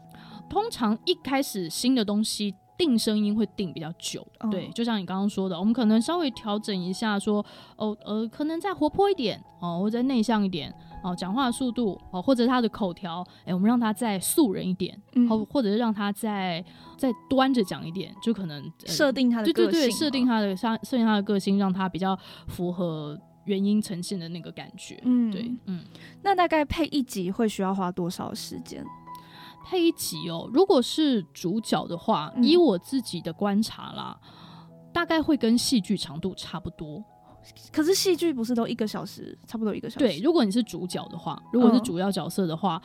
[0.50, 7.44] 通常一开始新的东西定声音会定比较久，哦对，就像你刚刚说的，我们可能稍微调整一下说，
[7.76, 10.72] 哦呃，可能再活泼一点哦，或者再内向一点
[11.04, 16.64] 哦，讲话的速度哦，或者他的口条，哎、我们让他再素人一点，嗯哦，或者是让他再
[16.98, 22.16] 再端着讲一点，就可能、呃设定他的个性，对对对，设定他的设设定他的个性，让他比较
[22.48, 25.02] 符合原因呈现的那个感觉。
[25.04, 25.84] 嗯，对，嗯，
[26.22, 28.86] 那大概配一集会需要花多少时间？
[29.67, 34.17] 配一集哦，如果是主角的话，嗯以我自己的观察啦，
[34.93, 37.03] 大概会跟戏剧长度差不多。
[37.73, 40.06] 可是戏剧不是都一个小时，差不多一个小时？
[40.06, 42.82] 对，如果你是主角的话，如果是嗯主要角色的话，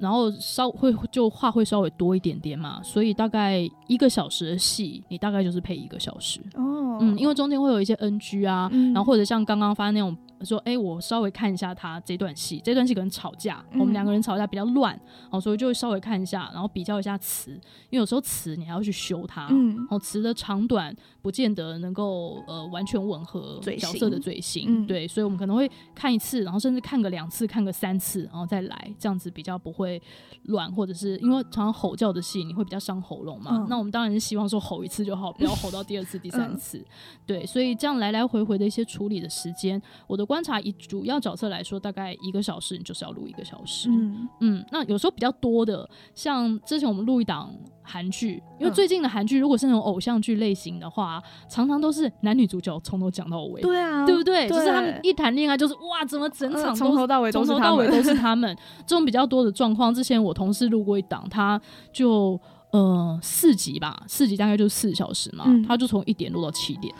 [0.00, 6.40] 然后稍会就话会稍微多一点点嘛，所以大概一个小时的戏，你大概就是配一个小时。
[6.54, 14.98] 哦，嗯，因为中间会有一些 NG 啊，嗯然后或者像刚刚发那种说，哎、我稍微看一下他这段戏，这段戏可能吵架，嗯我们两个人吵架比较乱，
[15.30, 17.52] 哦，所以就会稍微看一下，然后比较一下词，
[17.90, 30.00] 因为有时候词你还要去修它，嗯哦，词的长短不见得能够呃完全吻合角色的嘴型，嗯对，所以我们可能会看一次，然后甚至看个两次，看个三次，然后再来，这样子比较不会
[30.44, 36.56] 乱，或者是因为常常吼叫的戏你会比较伤喉咙嘛，嗯那我们当然是希望说吼一次就好，不要吼到第二次、第三嗯。
[36.56, 36.84] 次，
[37.26, 44.28] 对，所以这样来来回回的一些处理的时间，我的观察以主要角色来说，大概一个小时，你就是要录一个小时，嗯。
[44.40, 48.74] 嗯，那有时候比较多的，像之前我们录一档韩剧，因为嗯。
[48.74, 54.48] 最近的韩剧如果是那种偶像剧类型的话，常常都是男女主角从头讲到尾，对啊，对不对？
[54.48, 59.94] 就是他们一谈恋爱，就是哇，怎么整呃场都从头到尾从头到尾都是他们， 这种比较多的状况。
[59.94, 61.60] 之前我同事录过一档，他
[61.92, 62.40] 就。
[62.74, 65.62] 呃，四集吧，四集大概就是四小时嘛，嗯。
[65.62, 66.92] 他就从一点录到七点，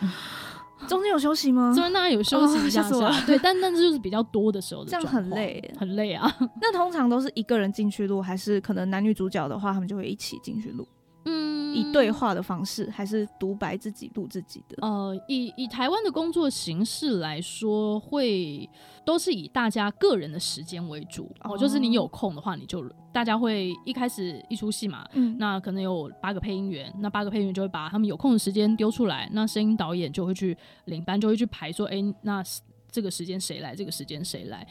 [0.88, 1.72] 中间有休息吗？
[1.74, 5.74] 中间大家有休息一下下，对，但 但是就是比较多的时候的这样很累。
[5.78, 6.32] 很累啊。
[6.60, 10.93] 那通常都是一个人进去录，还是可能男女主角的话，他们就会一起进去录，嗯，
[11.74, 14.76] 以对话的方式，还是独白自己录自己的？
[14.80, 18.68] 呃，以以台湾的工作形式来说，会
[19.04, 21.30] 都是以大家个人的时间为主。
[21.40, 30.56] 哦，就是你有空的话，你就大家会一开始一出戏嘛，嗯，那可能有八个配音员，那八个配音员就会把他们有空的时间丢出来，那声音导演就会去
[30.86, 32.42] 领班，就会去排说，哎、那
[32.90, 34.66] 这个时间谁来，这个时间谁来。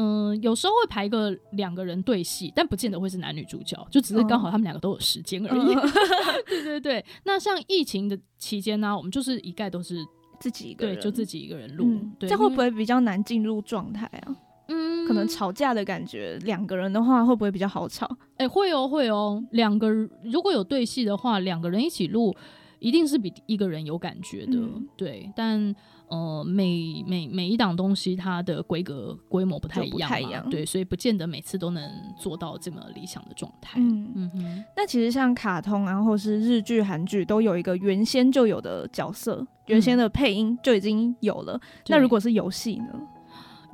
[0.00, 5.74] 嗯，有时候会排个两个人对戏，但不见得会是男女主角，就只是刚好他们两个都有时间而已。
[5.74, 5.90] 嗯
[6.46, 9.96] 对对对，那像疫情的期间呢、我们就是一概都是
[10.38, 11.84] 自己一个对，人，就自己一个人录。
[11.84, 12.56] 嗯，对，这样会不？
[12.56, 14.36] 会比较难进入状态啊？
[14.68, 18.08] 嗯，可能吵架的感觉，两个人的话会不会比较好吵？
[18.36, 22.36] 哎、会哦会哦，两个人如果有对戏的话，两个人一起录，
[22.78, 24.52] 一定是比一个人有感觉的。
[24.58, 25.74] 嗯对，但
[26.08, 33.78] 呃，每每每一档东西它的规格规模不太一样对，所以不见得每次都能做到这么理想的状态。
[33.78, 41.60] 嗯，嗯哼，那其实像卡通啊，或是日剧、韩剧，都有一个原先就有的角色，原先的配音就已经有了。
[41.88, 42.86] 那如果是游戏呢？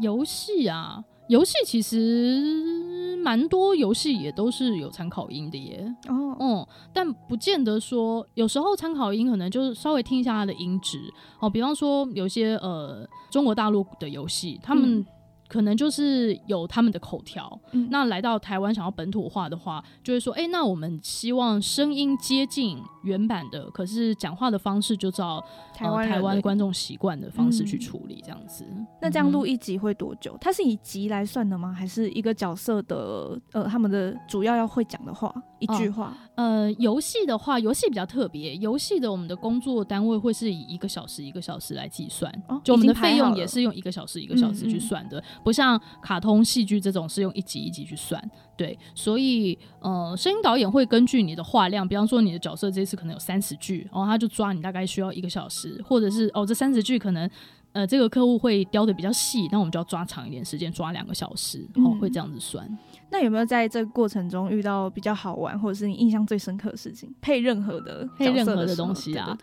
[0.00, 5.94] 游戏啊，游戏其实蛮多游戏也都是有参考音的耶。
[6.08, 10.98] 哦，嗯，但不见得说，有时候参考音可能就是稍微听一下它的音质
[11.40, 11.48] 哦。
[11.48, 15.06] 比方说，有些呃中国大陆的游戏，他们嗯
[15.46, 17.58] 可能就是有他们的口条。
[17.72, 25.42] 嗯那来到台湾想要本土化的话，就会说，哎、那我们希望声音接近原版的，可是讲话的方式就照
[25.74, 28.64] 台湾呃、台湾观众习惯的方式去嗯处理，这样子。
[29.02, 30.38] 那这样录一集会多久？
[30.40, 31.72] 它是以集来算的吗？
[31.72, 36.16] 还是一个角色的呃他们的主要要会讲的话一句话？
[36.36, 38.54] 呃，游戏的话，游戏比较特别。
[38.56, 48.22] 游戏的我们的工作单位会是以一个小时一个小时来计算，哦就我们的费用也是用一个小时一个小时去算的，不像卡通、戏剧这种是用一集一集去算。
[48.56, 57.28] 对，所以呃，声音导演会根据你的话量，比方说你的角色这次可能有三十句，然后他就抓你大概需要一个小时，或者是哦这三十句可能。
[57.74, 62.64] 呃，这个客户会雕的比较细，那我们就要抓长一点时间，抓两个小时，哦，嗯会这样子算。
[63.10, 67.12] 那有没有在这个过程中遇到比较好玩，或者是你印象最深刻的事情？
[67.20, 69.36] 配任何的配任何的东西啊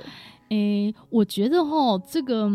[0.47, 2.49] 诶、我觉得哈，这个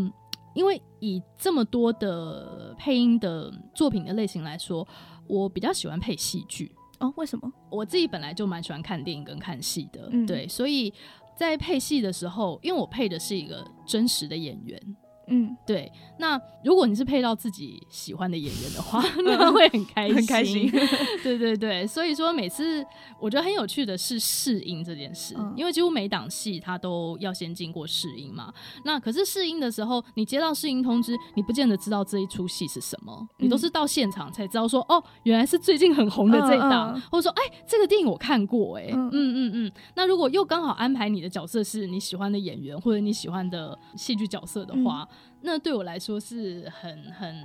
[0.55, 4.89] 因为以这么多的配音的作品的类型来说，
[5.29, 6.71] 我比较喜欢配戏剧。
[6.99, 7.53] 哦，为什么？
[7.71, 10.93] 我自己本来就蛮喜欢看电影跟看戏的，嗯对，所以
[11.37, 14.97] 在配戏的时候，因为我配的是一个真实的演员。
[15.29, 20.71] 嗯，对，那如果你是配到自己喜欢的演员的话， 那会很开心，很开心。
[21.23, 22.85] 对对对，所以说每次
[23.21, 25.53] 我觉得很有趣的是试音这件事，嗯。
[25.57, 28.53] 因为几乎每档戏它都要先经过试音嘛。
[28.85, 39.09] 那可是试音的时候，你接到试音通知，你不见得知道这一出戏是什么，你都是到现场才知道说，哦，原来是最近很红的这一档，或者说，哎，这个电影我看过、哎，嗯。
[39.09, 39.73] 嗯嗯嗯。
[39.95, 45.09] 那如果又刚好安排你的角色是你喜欢的演员或者你喜欢的戏剧角色的话，
[45.43, 47.45] 那对我来说是很很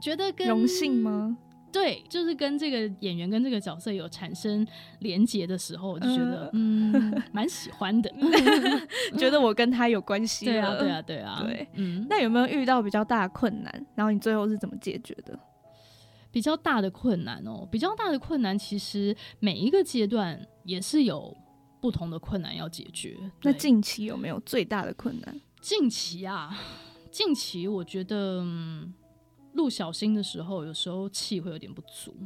[0.00, 1.36] 觉得跟荣幸吗？
[1.72, 4.66] 对，就是跟这个演员跟这个角色有产生
[4.98, 8.12] 连结的时候，我就觉得嗯蛮喜欢的。
[9.16, 11.66] 觉得我跟他有关系对啊，对啊，对啊，对。
[11.74, 13.86] 嗯，那有没有遇到比较大的困难？
[13.94, 15.38] 然后你最后是怎么解决的？
[16.30, 21.34] 比较大的困难哦，比较大的困难，其实每一个阶段也是有
[21.80, 23.16] 不同的困难要解决。
[23.42, 25.40] 那近期有没有最大的困难？
[25.62, 26.54] 近期啊，
[27.12, 28.40] 近期我觉得。
[28.42, 28.92] 嗯
[29.54, 32.16] 录小新的时候，有时候气会有点不足。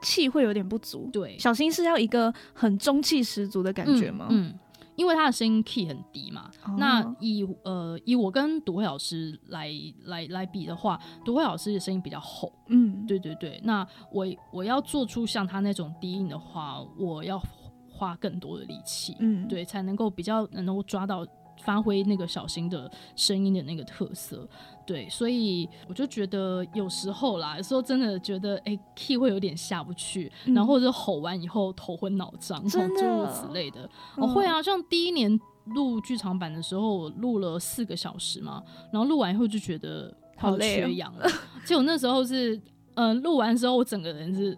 [0.00, 1.10] 气会有点不足。
[1.12, 4.28] 对，小新是要一个很中气十足的感觉吗？
[4.30, 4.58] 嗯，嗯
[4.96, 6.50] 因为他的声音 key 很低嘛。
[6.64, 9.70] 哦那以呃以我跟独慧老师来
[10.04, 12.50] 来来比的话，独慧老师的声音比较厚。
[12.68, 17.38] 嗯，对对对，那我我要做出像他那种低音的话，我要
[17.90, 21.26] 花更多的力气，嗯，对，才能够比较能够抓到。
[21.64, 24.46] 发挥那个小新的声音的那个特色，
[24.86, 33.88] 对，所以我就觉得有时候啦，有时候真的觉得哎、key 会有点下不去，嗯然后或者吼完以后头昏脑胀，诸如此类的。
[34.16, 41.26] 会啊，像第一年录剧场版的时候，我录了四个小时嘛，然后录完以后就觉得好缺氧了。
[41.64, 42.60] 结果那时候是，
[42.94, 44.54] 嗯、录完之后我整个人是，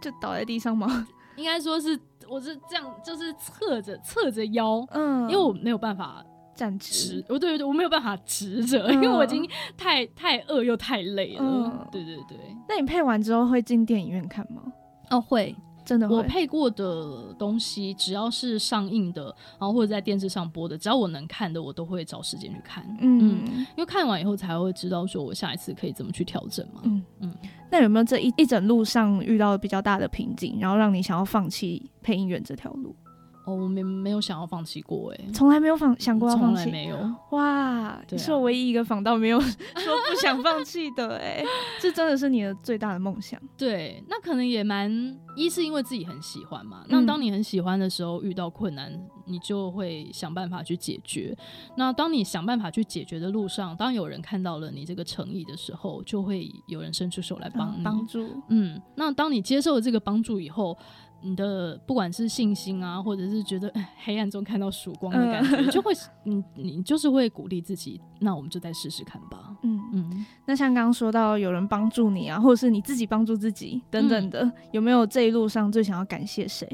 [0.00, 1.06] 就倒在地上吗？
[1.36, 11.42] 应该说是我是这样，就是侧着侧着腰，嗯，因为我没有办法站直直，，哦对对对，我没有办法直着，嗯 因为我已经太太饿又太累了。
[11.42, 12.36] 嗯对对对，
[12.68, 14.62] 那你配完之后会进电影院看吗？
[15.10, 19.24] 哦会，真的会我配过的东西，只要是上映的，
[19.58, 22.84] 然后或者在电视上播的，只要我能看的，我都会找时间去看。
[23.00, 23.44] 嗯
[23.76, 26.80] 因为看完以后才会知道说我下一次可以怎么去调整嘛。
[26.84, 27.34] 嗯嗯
[27.70, 32.94] 那有没有这一一整路上遇到比较大的瓶颈，然后让你想要放弃配音员这条路？
[33.44, 36.96] 哦，我没没有想要放弃过哎、从来没有放想过要从放弃，来没有。
[37.30, 38.00] 哇！
[38.08, 41.44] 对啊你是我唯一一个访到没有 说不想放弃的、哎，
[41.80, 43.40] 这真的是你的最大的梦想。
[43.56, 44.90] 对，那可能也蛮
[45.36, 46.82] 一是因为自己很喜欢嘛。
[46.84, 48.92] 嗯那当你很喜欢的时候，遇到困难，
[49.26, 51.36] 你就会想办法去解决。
[51.76, 57.84] 那当你想办法去解决的路上，当有人看到了你这个诚意的时候，就会有人伸出手来帮你。
[57.84, 60.76] 帮助，嗯，那当你接受了这个帮助以后，
[61.24, 65.92] 你的不管是信心啊，或者是觉得哎黑暗中看到曙光的感觉，嗯就会
[66.24, 69.56] 你你就是会鼓励自己，那我们就再试试看吧。
[69.62, 76.68] 嗯，嗯，那像刚刚说到有人帮助你啊，或者是你自己帮助自己等等的，有没有这一路上最想要感谢谁？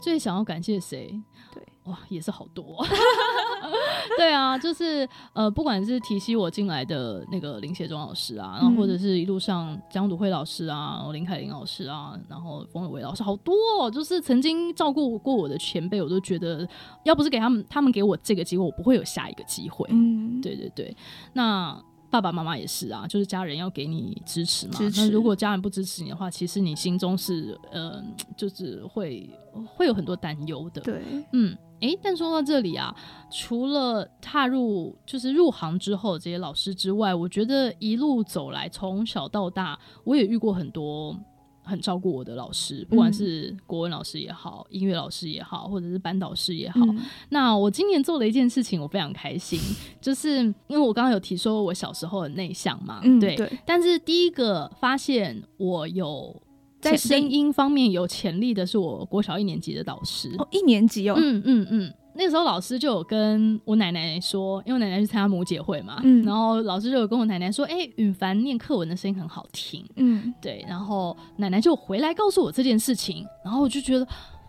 [0.00, 1.20] 最想要感谢谁？
[1.52, 2.84] 对，哇，也是好多。
[4.16, 16.66] 对啊，就是呃，不管是提携我进来的那个林协忠老师啊，然后嗯或者是一路上江笃慧老师啊，然后林凯琳老师啊，然后冯伟伟老师，好多哦，就是曾经照顾过我的前辈，我都觉得
[17.04, 19.86] 要不是给他们，他们给我这个机会，我不会有下一个机会。
[19.90, 20.96] 嗯，对对对，
[21.32, 21.76] 那
[22.14, 24.78] 爸爸妈妈也是啊，就是家人要给你支持嘛。
[25.10, 28.00] 如果家人不支持你的话，其实你心中是呃，
[28.36, 29.28] 就是会
[29.66, 30.80] 会有很多担忧的。
[30.80, 32.94] 对，嗯，诶，但说到这里啊，
[33.32, 41.18] 除了踏入就是入行之后这些老师之外，我觉得一路走来，从小到大，我也遇过很多。
[41.64, 43.12] 很照顾我的老师，不管嗯。
[43.12, 47.00] 是国文老师也好，音乐老师也好，或者是班导师也好，嗯。
[47.30, 49.58] 那我今年做了一件事情，我非常开心，
[50.00, 56.40] 就是因为我刚刚有提说我小时候很内向嘛，对，但是第一个发现我有
[56.80, 61.94] 在声音方面有潜力的是我国小一年级的导师，哦，一年级哦，嗯嗯嗯。
[62.16, 66.24] 那时候老师就有跟我奶奶说，因为我奶奶去参加母姐会嘛，嗯。
[66.24, 70.32] 然后老师就有跟我奶奶说，哎、允凡念课文的声音很好听，嗯。
[70.40, 74.06] 对，然后奶奶就回来告诉我这件事情，然后我就觉得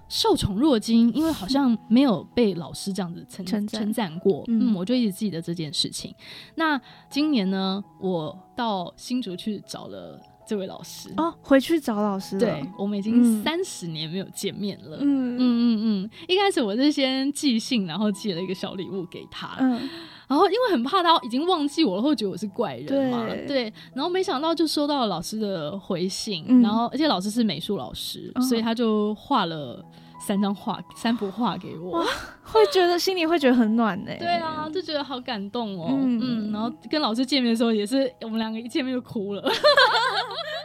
[0.07, 3.81] 受宠若惊，因为好像没有被老师这样子称称赞。
[3.81, 4.71] 称赞过，嗯。
[4.71, 6.13] 嗯，我就一直记得这件事情。
[6.55, 13.03] 那今年呢，我到新竹去找了这位老师，哦，回去找老师，对，我们已嗯。
[13.03, 14.97] 经三十年没有见面了。
[15.01, 15.35] 嗯。
[15.35, 19.57] 嗯嗯嗯，一开始我是先寄信，然后寄了一个小礼物给他。
[19.59, 19.89] 嗯。
[20.27, 23.45] 然后因为很怕他已经忘记我了，会觉得我是怪人嘛，对。
[23.45, 23.73] 对。
[23.93, 26.61] 然后没想到就收到了老师的回信，嗯。
[26.61, 29.83] 然后而且老师是美术老师，哦所以他就画了
[30.19, 32.05] 三张画、三幅画给我。
[32.43, 35.87] 会觉得心里会觉得很暖呢、对啊，就觉得好感动哦。
[35.91, 39.41] 嗯嗯然后跟老师见面的时候，也是我们两个一见面就哭了。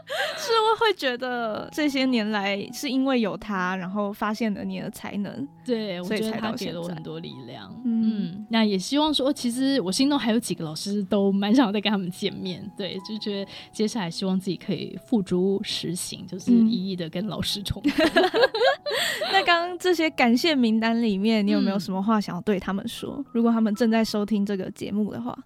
[0.37, 5.47] 是我会觉得这些年来是因为有他，然后发现了你的才能。
[5.65, 7.71] 对，我所以觉得才给了我很多力量。
[7.85, 12.69] 嗯嗯，那也希望说，其实我心中还有几个老师都蛮想再跟他们见面。
[12.77, 17.81] 对，就觉得接下来希望自己可以付诸实行，就是嗯一一的跟老师重。
[19.33, 23.25] 那刚刚这些感谢名单里面，你有没有嗯什么话想要对他们说？
[23.33, 25.37] 如果他们正在收听这个节目的话，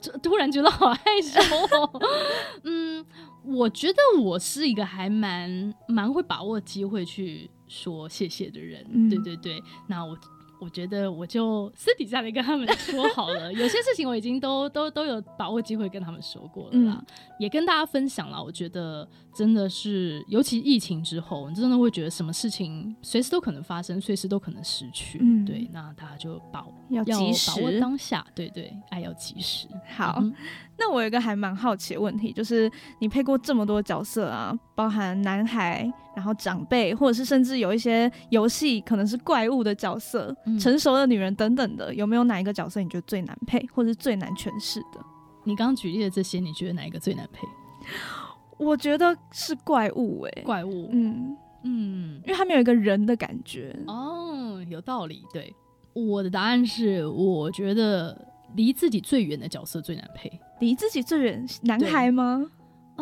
[0.00, 1.40] 就突然觉得好害羞、
[1.76, 2.02] 哦。
[2.64, 3.04] 嗯，
[3.46, 8.84] 我觉得我是一个还蛮蛮会把握机会去说谢谢的人。
[8.90, 10.16] 嗯对对对，那我。
[10.60, 17.04] 我觉得我就私底下的跟他们说好了， 有些事情我已经都都都有把握机会跟他们说过了啦，
[17.38, 18.42] 也跟大家分享了。
[18.42, 25.18] 我觉得真的是，尤其疫情之后，你真的会觉得什么事情随时都可能发生，随时都可能失去。
[25.20, 27.22] 嗯对，那大家就把要及要把
[27.62, 27.80] 握时。
[27.80, 29.68] 当下，对对，爱要及时。
[29.94, 30.34] 好，嗯
[30.78, 45.00] 那我有一个还蛮好奇的问题，就是你配过这么多角色啊，包含男孩，然后长辈，或者是甚至有一些游戏可能是怪物的角色，嗯成熟的女人等等的，有没有哪一个角色你觉得最难配，或者是最难诠释的？
[45.44, 47.46] 你刚刚举例的这些，你觉得哪一个最难配？
[48.58, 53.74] 我觉得是怪物哎、怪物，嗯，嗯，因为他没有一个人的感觉。
[53.86, 55.24] 哦，有道理。
[55.32, 55.54] 对，
[55.94, 62.44] 我的答案是，我觉得离自己最远的角色最难配，离自己最远，男孩吗？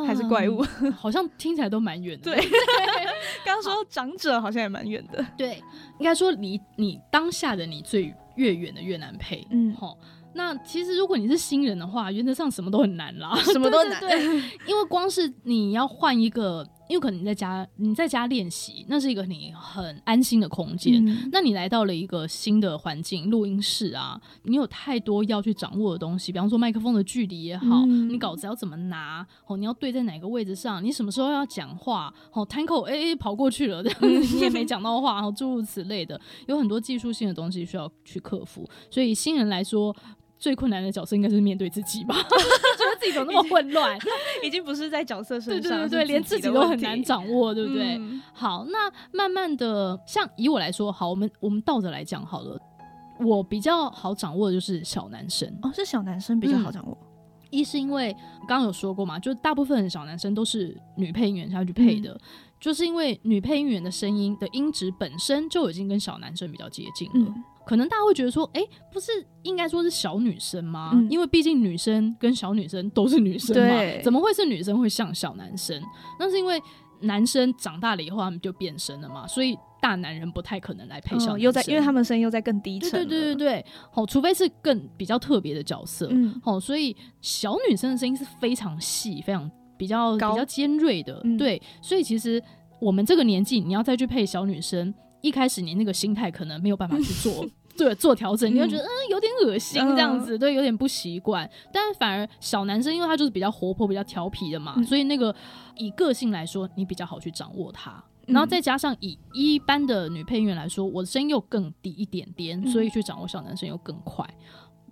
[0.07, 0.65] 还是怪物？
[0.81, 2.35] 嗯好像听起来都蛮远的。
[2.35, 2.45] 对
[3.45, 5.25] 刚刚说长者好像也蛮远的。
[5.37, 5.63] 对，
[5.99, 9.47] 应该说离你当下的你最越远的越难配。
[9.51, 9.97] 嗯，好，
[10.35, 13.99] 那其实如果你是新人的话，原则上什么都很难啦，什么都难。
[14.01, 21.05] 对对对因为光是你要换一个，因为可能你在家你在家练习，那是一个你很安心的空间。
[21.07, 39.95] 嗯那你来到了一个新的环境，录音室啊，你有太多要去掌握的东西，比方说麦克风的距离也好，嗯你稿子要怎么拿，哦，你要对在哪个位置上，你什么时候要讲话，哦，摊口哎哎跑过去了，这样子你也没讲到话，然后诸如此类的，有很多技术性的东西需要去克服，所以新人来说。
[40.39, 42.29] 最困难的角色应该是面对自己吧，觉
[42.91, 43.99] 得 自己怎么那么混乱，
[44.43, 47.97] 已经不是在角色身上，对对对，连自己都很难掌，握，对不对？
[47.97, 52.61] 嗯好，那慢慢的，像以我来说，好，我们我们倒着来讲好了。
[53.21, 56.99] 我比较好掌握的就是小男生，哦，是小男生比较好掌握。
[57.49, 58.13] 一是因为
[58.49, 62.21] 刚刚有说过嘛，就大部分的小男生都是女配音员下去配的，
[62.59, 67.15] 就是因为女配音员的声音的音质本身就已经跟小男生比较接近了。
[67.29, 68.63] 嗯可能大家会觉得说，哎、
[68.93, 69.11] 不是
[69.43, 70.91] 应该说是小女生吗？
[70.95, 71.11] 嗯。
[71.11, 75.83] 因为毕竟女生跟小女生都是女生嘛，怎么会是女生会像小男生？
[76.19, 76.61] 那是因为
[77.01, 82.91] 男生长大了以后他们就变身了嘛，所以大男人不太可能来配小又在，因为他们声音又在更低沉。
[82.91, 86.41] 对对对对对，好，除非是更比较特别的角色，嗯。
[86.45, 91.37] 哦，所以小女生的声音是非常细、非常比较比较尖锐的，嗯。
[91.37, 92.43] 对，所以其实
[92.81, 94.95] 我们这个年纪，你要再去配小女生，
[95.25, 97.45] 一开始你那个心态可能没有办法去做。
[97.77, 101.51] 对，做调整，你会觉得嗯有点恶心这样子，对，有点不习惯。
[101.73, 105.35] 但反而小男生，因为他就是比较活泼、比较调皮的嘛，嗯所以那个
[105.77, 107.91] 以个性来说，你比较好去掌握他。
[108.27, 114.25] 嗯然后再加上以一般的女配音员来说，我的声音又更低一点点，嗯所以去掌握小男生又更快。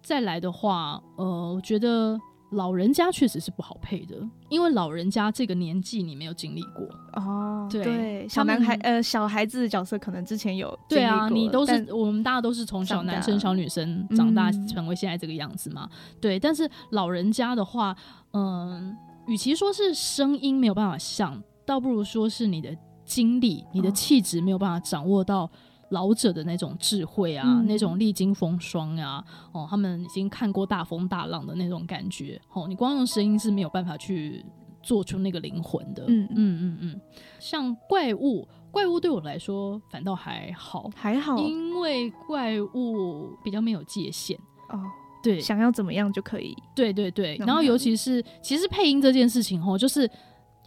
[0.02, 2.18] 再来的话，呃，我觉得
[2.52, 4.16] 老人家确实是不好配的，
[4.48, 6.86] 因为老人家这个年纪你没有经历过。
[7.14, 15.88] 哦，对对，小男孩呃小孩子的角色可能之前有对啊，你都是我们大家都是从小男生、小女生长大嗯成为现在这个样子嘛。
[16.20, 17.96] 对，但是老人家的话，
[18.32, 18.96] 嗯、
[19.26, 25.50] 与其说是声音没有办法像，倒不如说是你的经历、你的哦气质没有办法掌握到。
[25.92, 34.44] 老者的那种智慧啊，嗯那种历经风霜啊，哦，他们已经看过大风大浪的那种感觉，哦，你光用声音是没有办法去
[34.82, 36.04] 做出那个灵魂的。
[36.08, 37.00] 嗯嗯嗯嗯，
[37.38, 44.36] 像怪物，怪物对我来说反倒还好，还好因为怪物比较没有界限。
[44.70, 44.80] 哦，
[45.22, 46.56] 对想要怎么样就可以。
[46.74, 50.10] 对对对，然后尤其是其实配音这件事情吼，就是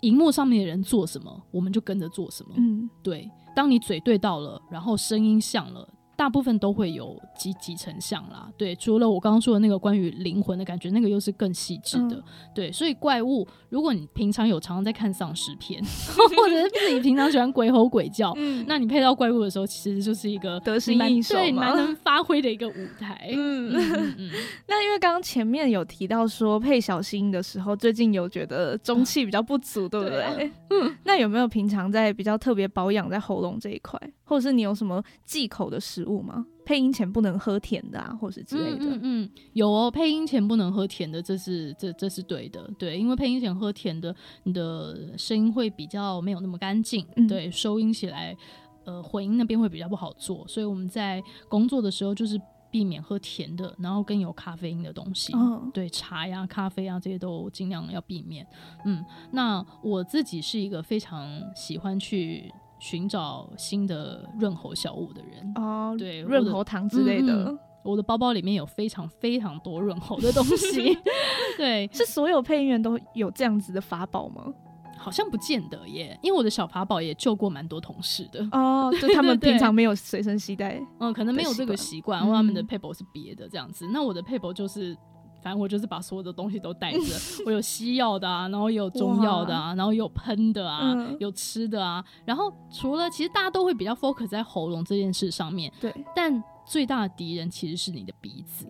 [0.01, 2.51] 荧幕上面的人做什么，我们就跟着做什么。
[2.57, 8.49] 嗯，对，当你嘴对到了，然后声音像了，大部分都会有几几成像啦。
[8.57, 12.16] 对，除了我刚刚说的那个关于灵魂的感觉，那个又是更细致的。
[12.16, 15.84] 嗯对，所以怪物，如果你平常有常常在看丧尸片，
[16.38, 23.30] 或者是自己平常喜欢鬼吼鬼叫，嗯那你配到怪物的时候，其实就是一个得心，应手对蛮能发挥的一个舞台。
[23.34, 24.30] 嗯嗯嗯嗯，
[24.68, 30.51] 那因为刚刚前面有提到说配小新的时候，最近有觉得中气比较不足，对不对啊对？
[30.70, 36.45] 嗯，那有没有平常在比较特别保养在喉咙这一块，或者是你有什么忌口的食物吗？
[36.65, 38.86] 配音前不能喝甜的啊，或是之类的。
[38.86, 44.13] 嗯嗯嗯，有哦，配音前不能喝甜的，这是这这是对的，对，因为配音前喝甜的，
[44.43, 48.36] 你的声音会比较没有那么干净，嗯对，收音起来，
[48.84, 55.34] 呃，混音那边会比较不好做，所以我们在工作的时候就是避免喝甜的，然后跟有咖啡因的东西。
[55.36, 58.45] 嗯对茶呀、咖啡啊这些都尽量要避免。
[58.86, 65.51] 嗯，那我自己是一个非常喜欢去寻找新的润喉小物的人。
[65.55, 70.97] 哦，对润喉糖之类的，我的包包里面有非常非常多润喉的东西，
[71.57, 74.53] 对，是所有配音员都有这样子的法宝吗？
[74.97, 80.82] 好像不见得耶，因为我的小法宝也救过蛮多同事的，哦，就他们 平常没有随身携带。
[80.99, 83.88] 嗯，可能没有这个习惯，或他们的配 a 是别的这样子。
[83.93, 84.97] 那我的配 a 就是。
[85.46, 87.00] 反正我就是把所有的东西都带着，
[87.46, 92.04] 我有西药的啊，然后也有中药的啊，然后也有喷的啊，嗯有吃的啊。
[92.26, 98.66] 然后除了其实大家都会比较 focus 在喉咙这件事上面，对，但最大的敌人其实是你的鼻子。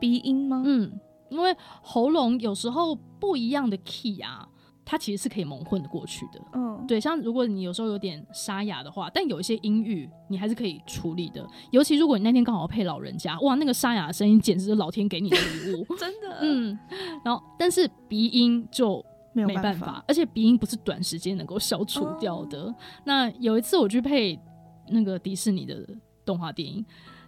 [0.00, 0.62] 鼻音吗？
[0.64, 0.90] 嗯，
[1.28, 4.48] 因为喉咙有时候不一样的 key 啊，
[4.84, 6.40] 它其实是可以蒙混的过去的。
[6.52, 11.46] 嗯，对，像如果你有时候有点沙哑的话，但有一些音域你还是可以处理的。
[11.70, 15.86] 尤其如果你那天刚好配老人家，哇，那个沙哑的声音简直是老天给你的礼物。
[15.96, 16.78] 真的，嗯，
[17.24, 19.86] 然后但是鼻音就没办法。
[19.86, 22.72] 法，而且鼻音不是短时间能够消除掉的。
[23.04, 24.38] 那有一次我去配
[24.88, 25.86] 那个迪士尼的
[26.24, 26.84] 动画电影，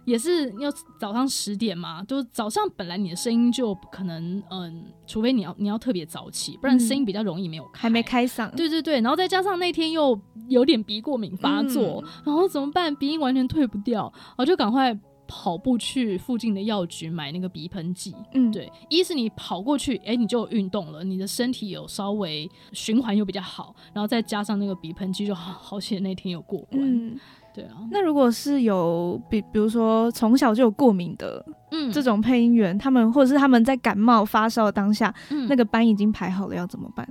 [0.07, 7.81] 也是要早上十点嘛，就是早上本来你的声音就可能嗯，除非你要你要特别早起，不然嗯声音比较容易没有开。
[7.81, 12.95] 还没开嗓，对对对，然后再加上那天又有点鼻过敏发作，嗯然后怎么办？
[12.95, 14.97] 鼻音完全退不掉，我就赶快
[15.27, 18.15] 跑步去附近的药局买那个鼻喷剂。
[18.33, 26.81] 嗯，对，一是你跑过去，哎，你就有运动了，你的身体有稍微循环又比较好，然后再加上那个鼻喷剂，就好好险那天有过关。
[26.81, 27.19] 嗯，
[27.57, 37.07] 对啊，那如果是有比比如说从小就有过敏的嗯这种配音员，他们或者是他们在感冒发烧的当下，嗯那个班已经排好了，要怎么办？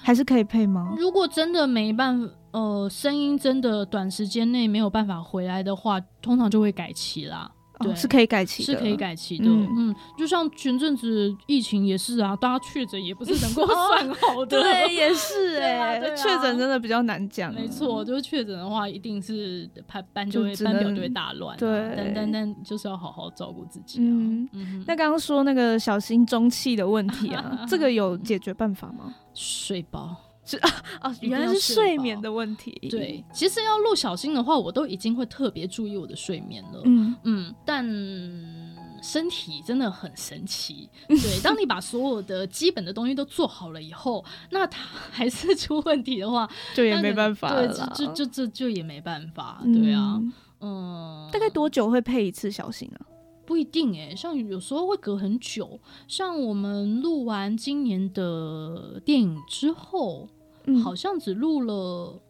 [0.00, 0.94] 还是可以配吗？
[0.96, 7.50] 如果真的没办法，呃，声音真的短时间内没有办法回来的话，通常就会改期啦。
[7.80, 8.96] 对哦，是可以改期的，是可以。
[8.96, 17.52] 改期的，嗯嗯就像前阵子疫情也是啊，大家确诊也不是能够算好的，对，也是 哎、对啊确诊真的比较难讲。
[17.54, 24.04] 没错，就是确诊的话，一定是班班就会班表就会大乱啊、对但但但就是要好好照顾自己啊。
[24.04, 29.14] 嗯嗯那刚刚说那个小心中气的问题啊， 这个有解决办法吗？
[29.34, 30.16] 睡饱。
[31.02, 32.70] 哦， 一定要原来是睡眠的问题。
[32.90, 36.82] 对，其实要录小新的话，我都已经会特别注意我的睡眠了。
[36.84, 37.84] 嗯，嗯，但
[39.02, 40.88] 身体真的很神奇。
[41.08, 44.80] 对，当你把所有的基本的东西都做好了以后，那它
[45.10, 47.92] 还是出问题的话， 就也没办法对，了啦。
[47.94, 49.60] 就就就也没办法。
[49.64, 53.00] 对啊，嗯嗯，大概多久会配一次小新啊？
[53.46, 55.80] 不一定诶，像有时候会隔很久。
[56.06, 60.28] 像我们录完今年的电影之后，
[60.64, 60.80] 嗯。
[60.82, 62.20] 好像只录了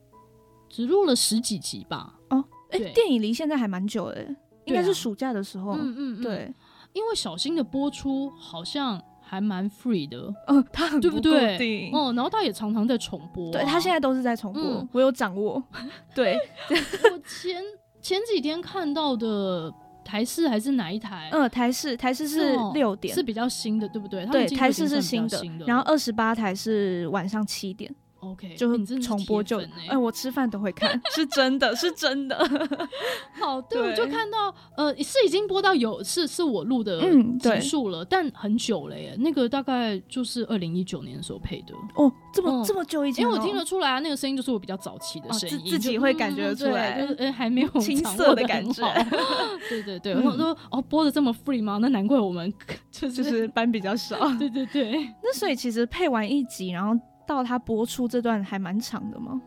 [0.69, 2.15] 只录了十几集吧。
[2.31, 2.93] 哦，哎、对。
[2.93, 4.25] 电影离现在还蛮久的，
[4.65, 5.73] 应该是暑假的时候。
[5.73, 6.55] 嗯嗯嗯，，对，
[6.93, 11.91] 因为小新的播出好像还蛮 free 的，嗯，他很对不对。
[11.93, 14.89] 哦，然后他也常常在重播啊、对，他现在都是在重播，嗯。
[14.93, 15.63] 我有掌握。
[16.15, 17.63] 对，我前
[18.01, 19.73] 前几天看到的
[20.05, 21.29] 台视还是哪一台？
[21.33, 24.25] 嗯，台视台视是哦六点，是比较新的，对不对？
[24.27, 32.37] 对，台已经算视是新的，然后二十八台是晚上七点，OK，就是重播就，哎、我吃饭都会看，是真的是真的。
[33.33, 48.83] 好，对，我就看到，呃，是已经播到有是是我录的集嗯对数了，但很久了耶，那个大概就是二零一九年的时候配的，哦，这么、嗯这么久以前、哦，因为我听得出来啊，那个声音就是我比较早期的声音，自己会感觉出来对就是呃还没有青涩的感觉
[49.69, 51.79] 对对对， 嗯我说哦播的这么 free 吗？
[51.81, 52.53] 那难怪我们
[52.91, 54.17] 就是就是班比较少。
[54.39, 54.93] 对对对，
[55.23, 56.95] 那所以其实配完一集，然后
[57.31, 59.41] 到它播出这段还蛮长的吗？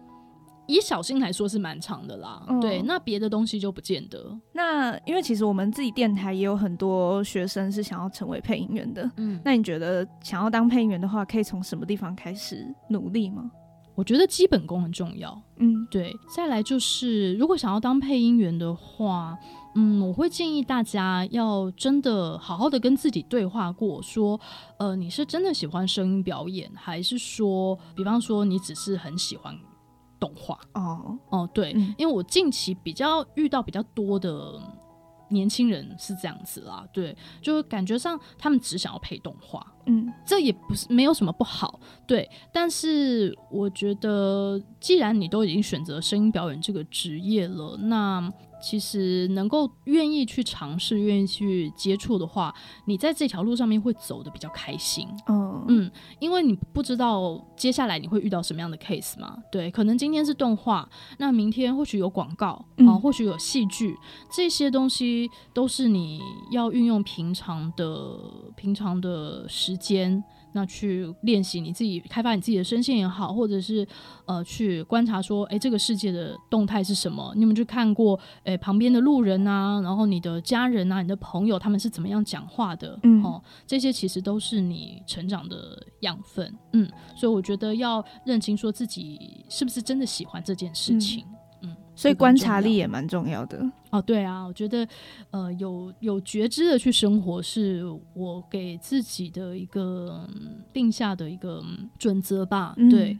[0.65, 9.11] 以小新来说是蛮长的啦，嗯对，那别的东西就不见得，那因为其实我们自己电台也有很多学生是想要成为配音员的。
[9.17, 13.51] 嗯，那你觉得想要当配音员的话，可以从什么地方开始努力吗？
[13.95, 15.39] 我觉得基本功很重要。
[15.57, 19.37] 嗯对，再来就是如果想要当配音员的话，
[19.75, 24.39] 嗯，我会建议大家要真的好好的跟自己对话过，说，
[24.77, 29.57] 呃，你是真的喜欢声音表演，还是说，比方说你只是很喜欢
[30.19, 30.59] 动画？
[30.73, 34.59] 哦，哦，对，嗯因为我近期比较遇到比较多的
[35.29, 42.29] 年轻人是这样子啦，对，就感觉上他们只想要配动画，嗯这也不是没有什么不好，对。
[42.51, 48.31] 但是我觉得，既然你都已经选择声音表演这个职业了，那
[48.63, 52.55] 其实能够愿意去尝试、愿意去接触的话，
[52.85, 55.05] 你在这条路上面会走的比较开心。
[55.27, 59.37] 嗯嗯，因为你不知道接下来你会遇到什么样的 case 嘛。
[59.51, 63.97] 对，可能今天是动画，那明天或许有广告啊、嗯或许有戏剧，
[64.31, 68.17] 这些东西都是你要运用平常的
[68.55, 70.23] 平常的时间。
[70.53, 73.87] 那去练习你自己，开发你自己的声线也好，或者是
[74.25, 77.31] 呃去观察说，哎，这个世界的动态是什么？
[77.35, 82.97] 你有没有去看过，哎，旁边的路人啊，然后你的家人啊，你的朋友他们是怎么样讲话的？
[83.03, 91.35] 嗯哦，这些其实都是你成长的养分，嗯，所以我觉得要认清说自己是不是真的喜欢这件事情，嗯，
[91.95, 93.63] 所以观察力也蛮重要的。
[93.91, 94.87] 哦，对啊，我觉得
[95.31, 97.83] 呃有有觉知的去生活是
[98.15, 102.89] 我给自己的一个、嗯定下的一个嗯准则吧，嗯。
[102.89, 103.17] 对，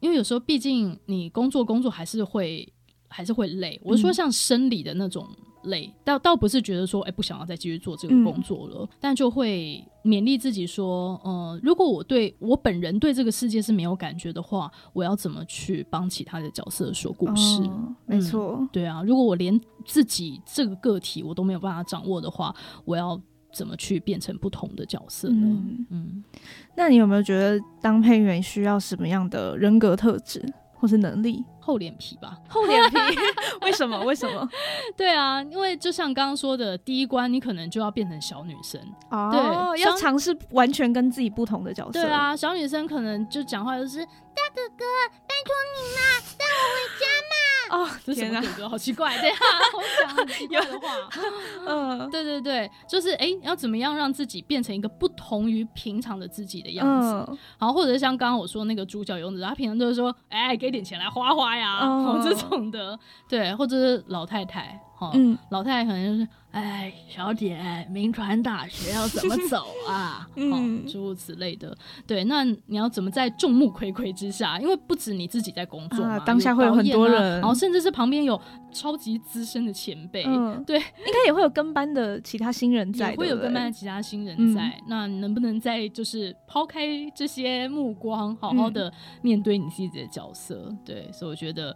[0.00, 2.66] 因为有时候毕竟你工作工作还是会
[3.08, 4.14] 还是会累，我是说嗯。
[4.14, 5.28] 像生理的那种
[5.66, 17.62] 累，倒倒不是觉得说哎不想要再继续做这个嗯工作了，但就会勉励自己说，呃，如果我对我本人对这个世界是没有感觉的话，我要怎么去帮其他的角色说故事？
[17.62, 18.66] 哦没错。
[18.72, 22.54] 对啊，如果我连自己这个个体我都没有办法掌握的话，
[22.84, 23.20] 我要
[23.52, 25.46] 怎么去变成不同的角色呢？
[25.46, 26.24] 嗯嗯，
[26.76, 30.44] 那你有没有觉得当配音员需要什么样的人格特质
[30.78, 31.44] 或是能力？
[31.60, 32.38] 厚脸皮吧。
[32.48, 32.96] 厚脸皮？
[33.62, 33.98] 为什么？
[34.04, 34.48] 为什么？
[34.96, 38.80] 对啊，因为就像刚刚说的，第一关你可能就要变成小女生。
[39.10, 42.00] 哦，对要尝试完全跟自己不同的角色。
[42.00, 44.84] 对，啊，小女生可能就讲话就是大哥哥，
[45.26, 46.00] 拜托你啦，
[46.38, 47.25] 带我回家嘛。
[47.70, 48.68] 哦，这是什么感觉？
[48.68, 49.36] 好奇怪，对啊，
[49.72, 50.88] 好讲很奇怪的 话。
[51.66, 57.12] 嗯对对对，就是哎，要怎么样让自己变成一个不同于平常的自己的样子？
[57.28, 61.80] 嗯好，或者是像刚刚我说那个主角勇子，他平常都是说，哎，给点钱来花花呀，
[62.22, 62.98] 这种的，
[63.28, 70.26] 对，或者是老太太，哈、嗯老太太可能就是，哎，小姐，名传大学要怎么走啊？
[70.90, 71.76] 诸如此类的，
[72.06, 78.40] 对，那你要怎么在众目睽睽之下，因为不止你自己在工作嘛，啊当下会有很多人然后甚至是旁边有
[78.72, 84.80] 超级资深的前辈，嗯，对，应该也会有跟班的其他新人在，也会有跟班的其他新人嗯在。
[84.88, 88.90] 那能不能在就是抛开这些目光，好嗯好的
[89.20, 90.74] 面对你自己的角色？
[90.84, 91.74] 对，所以我觉得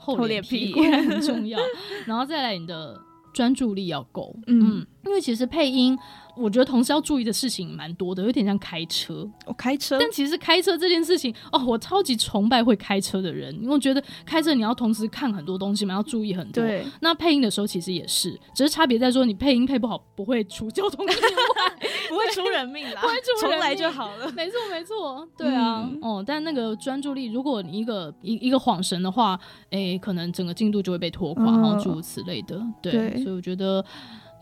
[0.00, 0.72] 厚厚脸脸皮
[1.08, 1.58] 很重要，
[2.06, 2.98] 然后再来你的
[3.32, 4.34] 专注力要够。
[4.46, 5.96] 嗯嗯，因为其实配音，
[6.36, 9.28] 我觉得同时要注意的事情蛮多的，有点像开车。
[9.46, 16.62] 我开车，但其实开车这件事情，哦，我超级崇拜会开车的人，因为我觉得开车你要同时看很多东西嘛，要注意很多。
[16.62, 21.14] 对，那配音的时候其实也是，只是差别在说你配音配不好不会出交通意外。
[22.10, 24.28] 不会出人命啦，不会出人重来就好了。
[24.32, 29.38] 没错没错，对啊，嗯哦，但那个专注力，如果你一个一一个晃神的话，
[29.70, 32.60] 诶，可能整个进度就会被拖垮，嗯然后诸如此类的。
[32.82, 33.84] 对，对所以我觉得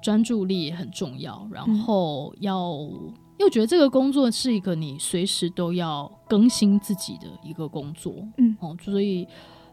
[0.03, 2.73] 专注力也很重要，然嗯后要。
[3.39, 9.25] 因为我觉得这个工作是一个你随时都要更新自己的一个工作，嗯哦，所以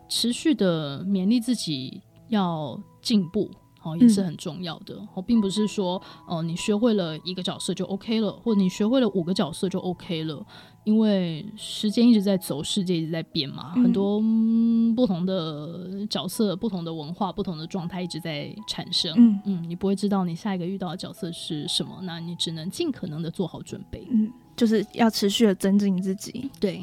[0.08, 3.50] 持续的勉励自己要进步。
[3.82, 4.96] 哦，也是嗯很重要的。
[5.14, 10.44] 哦，并不是说，哦、你学会了一个角色就 OK 了，或者你学会了五个角色就 OK 了，
[10.86, 19.14] 因为时间一直在走，世界一直在变嘛，嗯很多、嗯、不同的角色、不同的文化、不同的状态一直在产生。
[19.18, 24.08] 嗯嗯，你不会知道你下一个遇到的角色是什么，那你只能尽可能的做好准备。
[24.12, 26.50] 嗯，就是要持续的增进自己。
[26.60, 26.82] 对，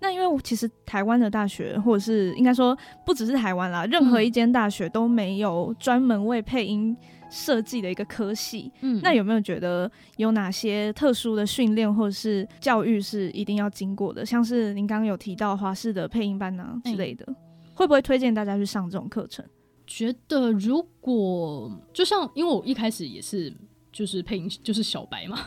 [0.00, 2.76] 那因为我其实台湾的大学，或者是应该说
[3.06, 6.94] 不只是台湾啦，任何一间大学都没有专门为配音
[7.30, 8.70] 设计的一个科系。
[8.80, 14.26] 嗯那有没有觉得有哪些特殊的训练或者是教育是一定要经过的？
[14.26, 17.26] 像是您刚刚有提到华视的配音班啊之类的，
[17.74, 19.44] 会不会推荐大家去上这种课程？
[19.86, 23.52] 觉得如果就像，因为我一开始也是
[23.92, 25.36] 就是配音就是小白嘛，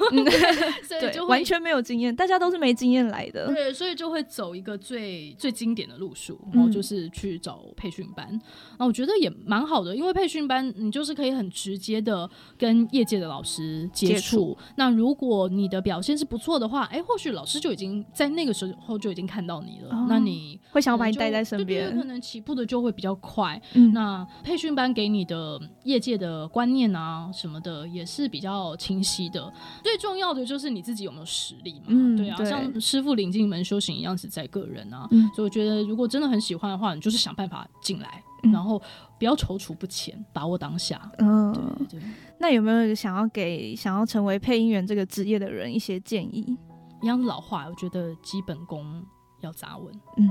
[0.84, 3.48] 所以对，就完全没有经验，大家都是没经验来的。
[3.54, 8.40] 对，所以就会走一个最最经典的路数，嗯然后就是去找培训班。
[8.78, 14.58] 那我觉得也蛮好的，因为培训班你就是可以很直接的跟业界的老师接接触。
[14.76, 19.90] 那如果你的表现是不错的话，哎，或许老师就已经在那个时候就已经看到你了。
[19.96, 22.04] 哦那你会想要把你带在身对对对可。
[22.04, 23.60] 能起步的就会比较快。
[23.74, 29.54] 嗯，那培训班给你的业界的观念啊什么的也是比较清晰的。
[29.84, 31.86] 最重要的就是你自己有没有实力嘛。
[31.90, 35.08] 嗯对啊，对像师傅领进门修行一样是在个人啊。
[35.12, 38.82] 嗯所以我觉得如果真的很喜欢的话，你就是想办法进来，嗯然后
[39.20, 41.12] 不要踌躇不前，把握当下。
[41.20, 41.54] 嗯，
[41.88, 42.10] 对对，
[42.40, 46.58] 那有没有想要给想要成为配音员这个职业的人一些建议？
[47.04, 49.06] 一样是老话，我觉得基本功
[49.46, 49.94] 要杂文。
[50.18, 50.30] 嗯，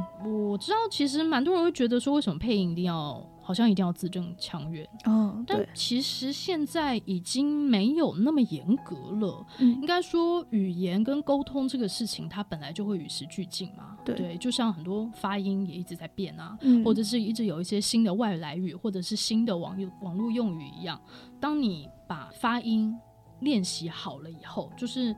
[0.50, 4.86] 我知道其实蛮多人会觉得说，为什么配音一定要好像一定要字正腔圆？
[5.04, 9.46] 哦，但，其实现在已经没有那么严格了。
[9.58, 13.96] 嗯应该说，语言跟沟通这个事情，它本来就会与时俱进嘛。
[14.04, 21.00] 对就像很多发音也一直在变啊，嗯或者是一直有一些新的外来语，或者是新的网用网络用语一样。
[21.40, 22.92] 当你把发音
[23.40, 25.14] 练习好了以后，就是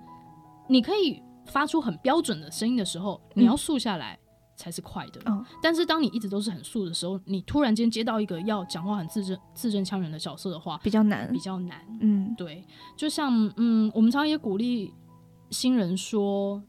[0.68, 4.18] 你可以发出很标准的声音的时候，你要竖下来。
[4.56, 11.40] 才是快的，嗯但是当你一直都是很竖的时候，你突然间接到一个要讲话很字正字正腔圆的角色的话，比较难比。
[11.40, 11.84] 较难。
[12.00, 12.64] 嗯对，
[12.96, 14.94] 就像嗯，我们常常也鼓励
[15.50, 16.62] 新人说，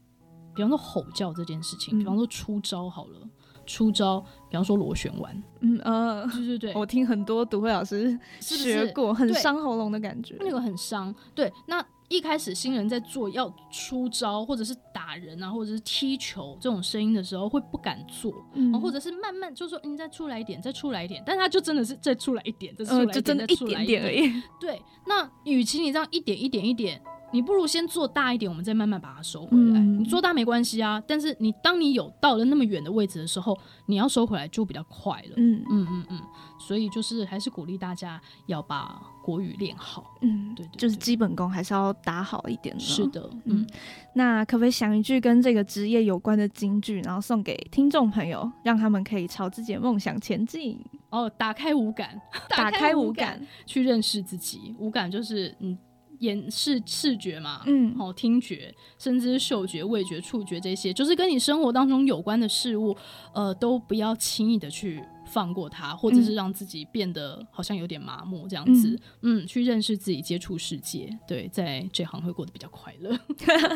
[0.52, 3.20] 比方说吼叫这件事情，嗯比方说出招好了，
[3.64, 4.18] 出招，
[4.50, 10.36] 比方说螺旋丸，嗯呃，对对对，我听很多读会老师学过，很伤喉咙的感觉。
[10.40, 11.14] 那个很伤。
[11.36, 18.32] 对，那一开始新人在做要出招，或者是打人啊，或者是踢球这种声音的时候，会不敢做，
[18.80, 24.42] 或者是慢慢就说你再出来一点，再出来一点，但他就真的是再出来一点，再出来呃，一点，就真的出来点点而已。
[24.60, 27.02] 对，那与其你这样一点一点一点，
[27.36, 29.78] 你不如先做大一点，我们再慢慢把它收回来。
[29.78, 33.56] 嗯你做大没关系啊，但是你当你有到了那么远的位置的时候，
[33.86, 35.34] 你要收回来就比较快了。
[35.36, 36.20] 嗯嗯嗯嗯，
[36.58, 40.16] 所以就是还是鼓励大家要把国语练好。
[40.22, 42.80] 嗯，对就是基本功还是要打好一点的。
[42.80, 43.06] 是。
[43.08, 43.66] 的，嗯嗯，
[44.14, 50.78] 那可不可以想一句跟这个职业有关的金句，然后送给听众朋友，让他们可以朝自己的梦想前进，
[51.10, 53.40] 哦，打开五感， 打开五五感。
[53.66, 54.74] 去认识自己。
[54.78, 55.76] 五感就是嗯，
[56.20, 62.96] 眼视视觉嘛，嗯好、听觉，甚至是嗅觉、味觉、触觉这些，就是跟你生活当中有关的事物，
[63.34, 68.98] 呃，都不要轻易的去放过它，或者是让自己变得好像有点麻木这样子。
[69.22, 73.16] 嗯去认识自己，接触世界，对，在这行会过得比较快乐。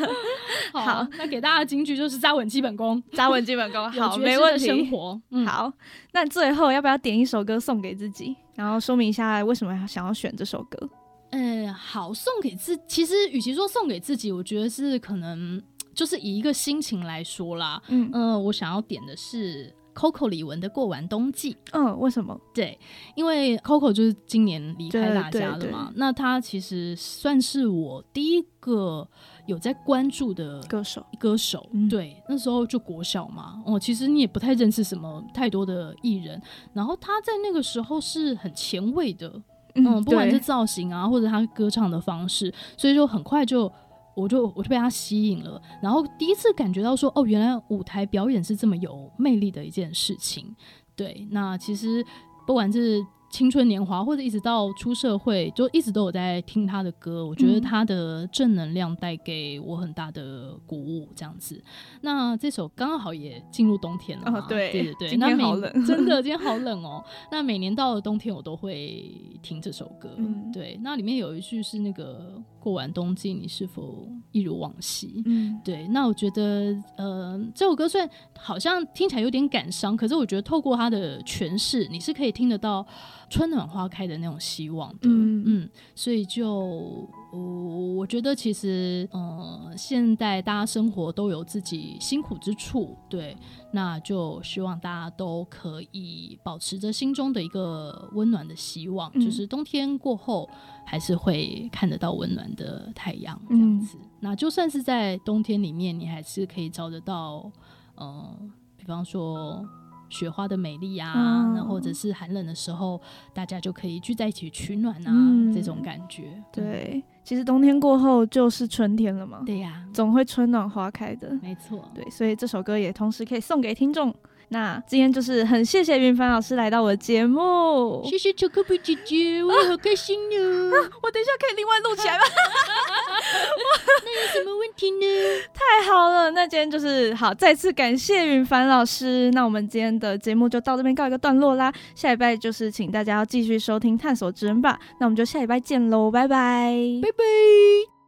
[0.72, 4.66] 好，好那给大家的金句就是扎稳基本功， 扎稳基本功，好，没问题。
[4.66, 5.20] 生活。
[5.30, 5.72] 嗯，好，
[6.12, 10.88] 那最后要不要点一首歌送给自己，然后说明一下为什么想要选这首歌？
[11.30, 15.62] 呃，好，送给自，其实与其说送给自己，我觉得是可能
[15.94, 17.80] 就是以一个心情来说啦。
[17.88, 21.54] 嗯呃、我想要点的是 Coco 李玟的《过完冬季》。
[21.72, 22.38] 嗯，为什么？
[22.54, 22.78] 对，
[23.14, 29.08] 因为 Coco 就是今年离开大家对了嘛，那他其实算是我第一个
[29.46, 31.04] 有在关注的歌手？
[31.18, 36.40] 歌手，嗯对，那时候就国小嘛，哦，其实你也不太认识什么太多的艺人，
[36.72, 39.40] 然后他在那个时候是很前卫的，
[39.74, 43.70] 嗯，不管是造型啊，或者他歌唱的方式，所以就很快就。
[44.16, 50.54] 我就我就被他吸引了，然后第一次感觉到说，哦，原来舞台表演是这么有魅力的一件事情。
[50.96, 52.04] 对，那其实
[52.44, 53.00] 不管是
[53.30, 57.24] 青春年华，或者一直到出社会，就一直都有在听他的歌。
[57.24, 61.62] 我觉得嗯他的正能量带给我很大的鼓舞，这样子。
[62.00, 67.02] 那这首刚好也进入冬天了嘛，哦对对对对，今天好冷 真的今天好冷哦。
[67.30, 69.10] 那每年到了冬天，我都会
[69.40, 70.10] 听这首歌。
[70.16, 75.22] 嗯对，那里面有一句是那个“过完冬季，你是否一如往昔”。
[75.26, 78.08] 嗯对，那我觉得，呃，这首歌虽然
[78.38, 82.86] 好像听起来有点感伤，可是我觉得透过它的诠释，你是可以听得到
[83.28, 85.08] 春暖花开的那种希望的。
[85.08, 93.36] 嗯嗯，所以就我、我觉得其实，呃，现在大家生活都有自己辛苦之处，对，
[93.72, 100.48] 那就希望大家都可以保持着心中的一个温暖的希望，嗯就是冬天过后
[100.84, 103.96] 还是会看得到温暖的太阳这样嗯子。
[104.18, 107.50] 那就算是在冬天里面，你还是可以找得到，
[107.96, 109.64] 嗯，比方说。
[110.10, 113.00] 雪花的美丽啊，嗯那、或者是寒冷的时候，
[113.32, 116.24] 大家就可以聚在一起取暖啊，嗯这种感觉。
[116.34, 121.32] 嗯对，其实冬天过后就是春天了嘛，对呀、总会春暖花开的。
[121.40, 121.88] 没错。
[121.94, 124.14] 对，所以这首歌也同时可以送给听众，
[124.52, 130.36] 那今天就是很谢谢云帆老师来到我的节目，谢谢巧克力姐姐，我好开心呢。
[131.02, 132.24] 我等一下可以另外录起来吗？
[134.04, 135.06] 那有什么问题呢？
[135.54, 139.30] 太好了，那今天就是好，再次感谢云帆老师。
[139.32, 144.80] 那我们今天的节目就到这边告一个段落啦，下礼拜就是请大家要继续收听探索之人吧。
[144.98, 147.99] 那我们就下礼拜见喽，拜拜，拜拜。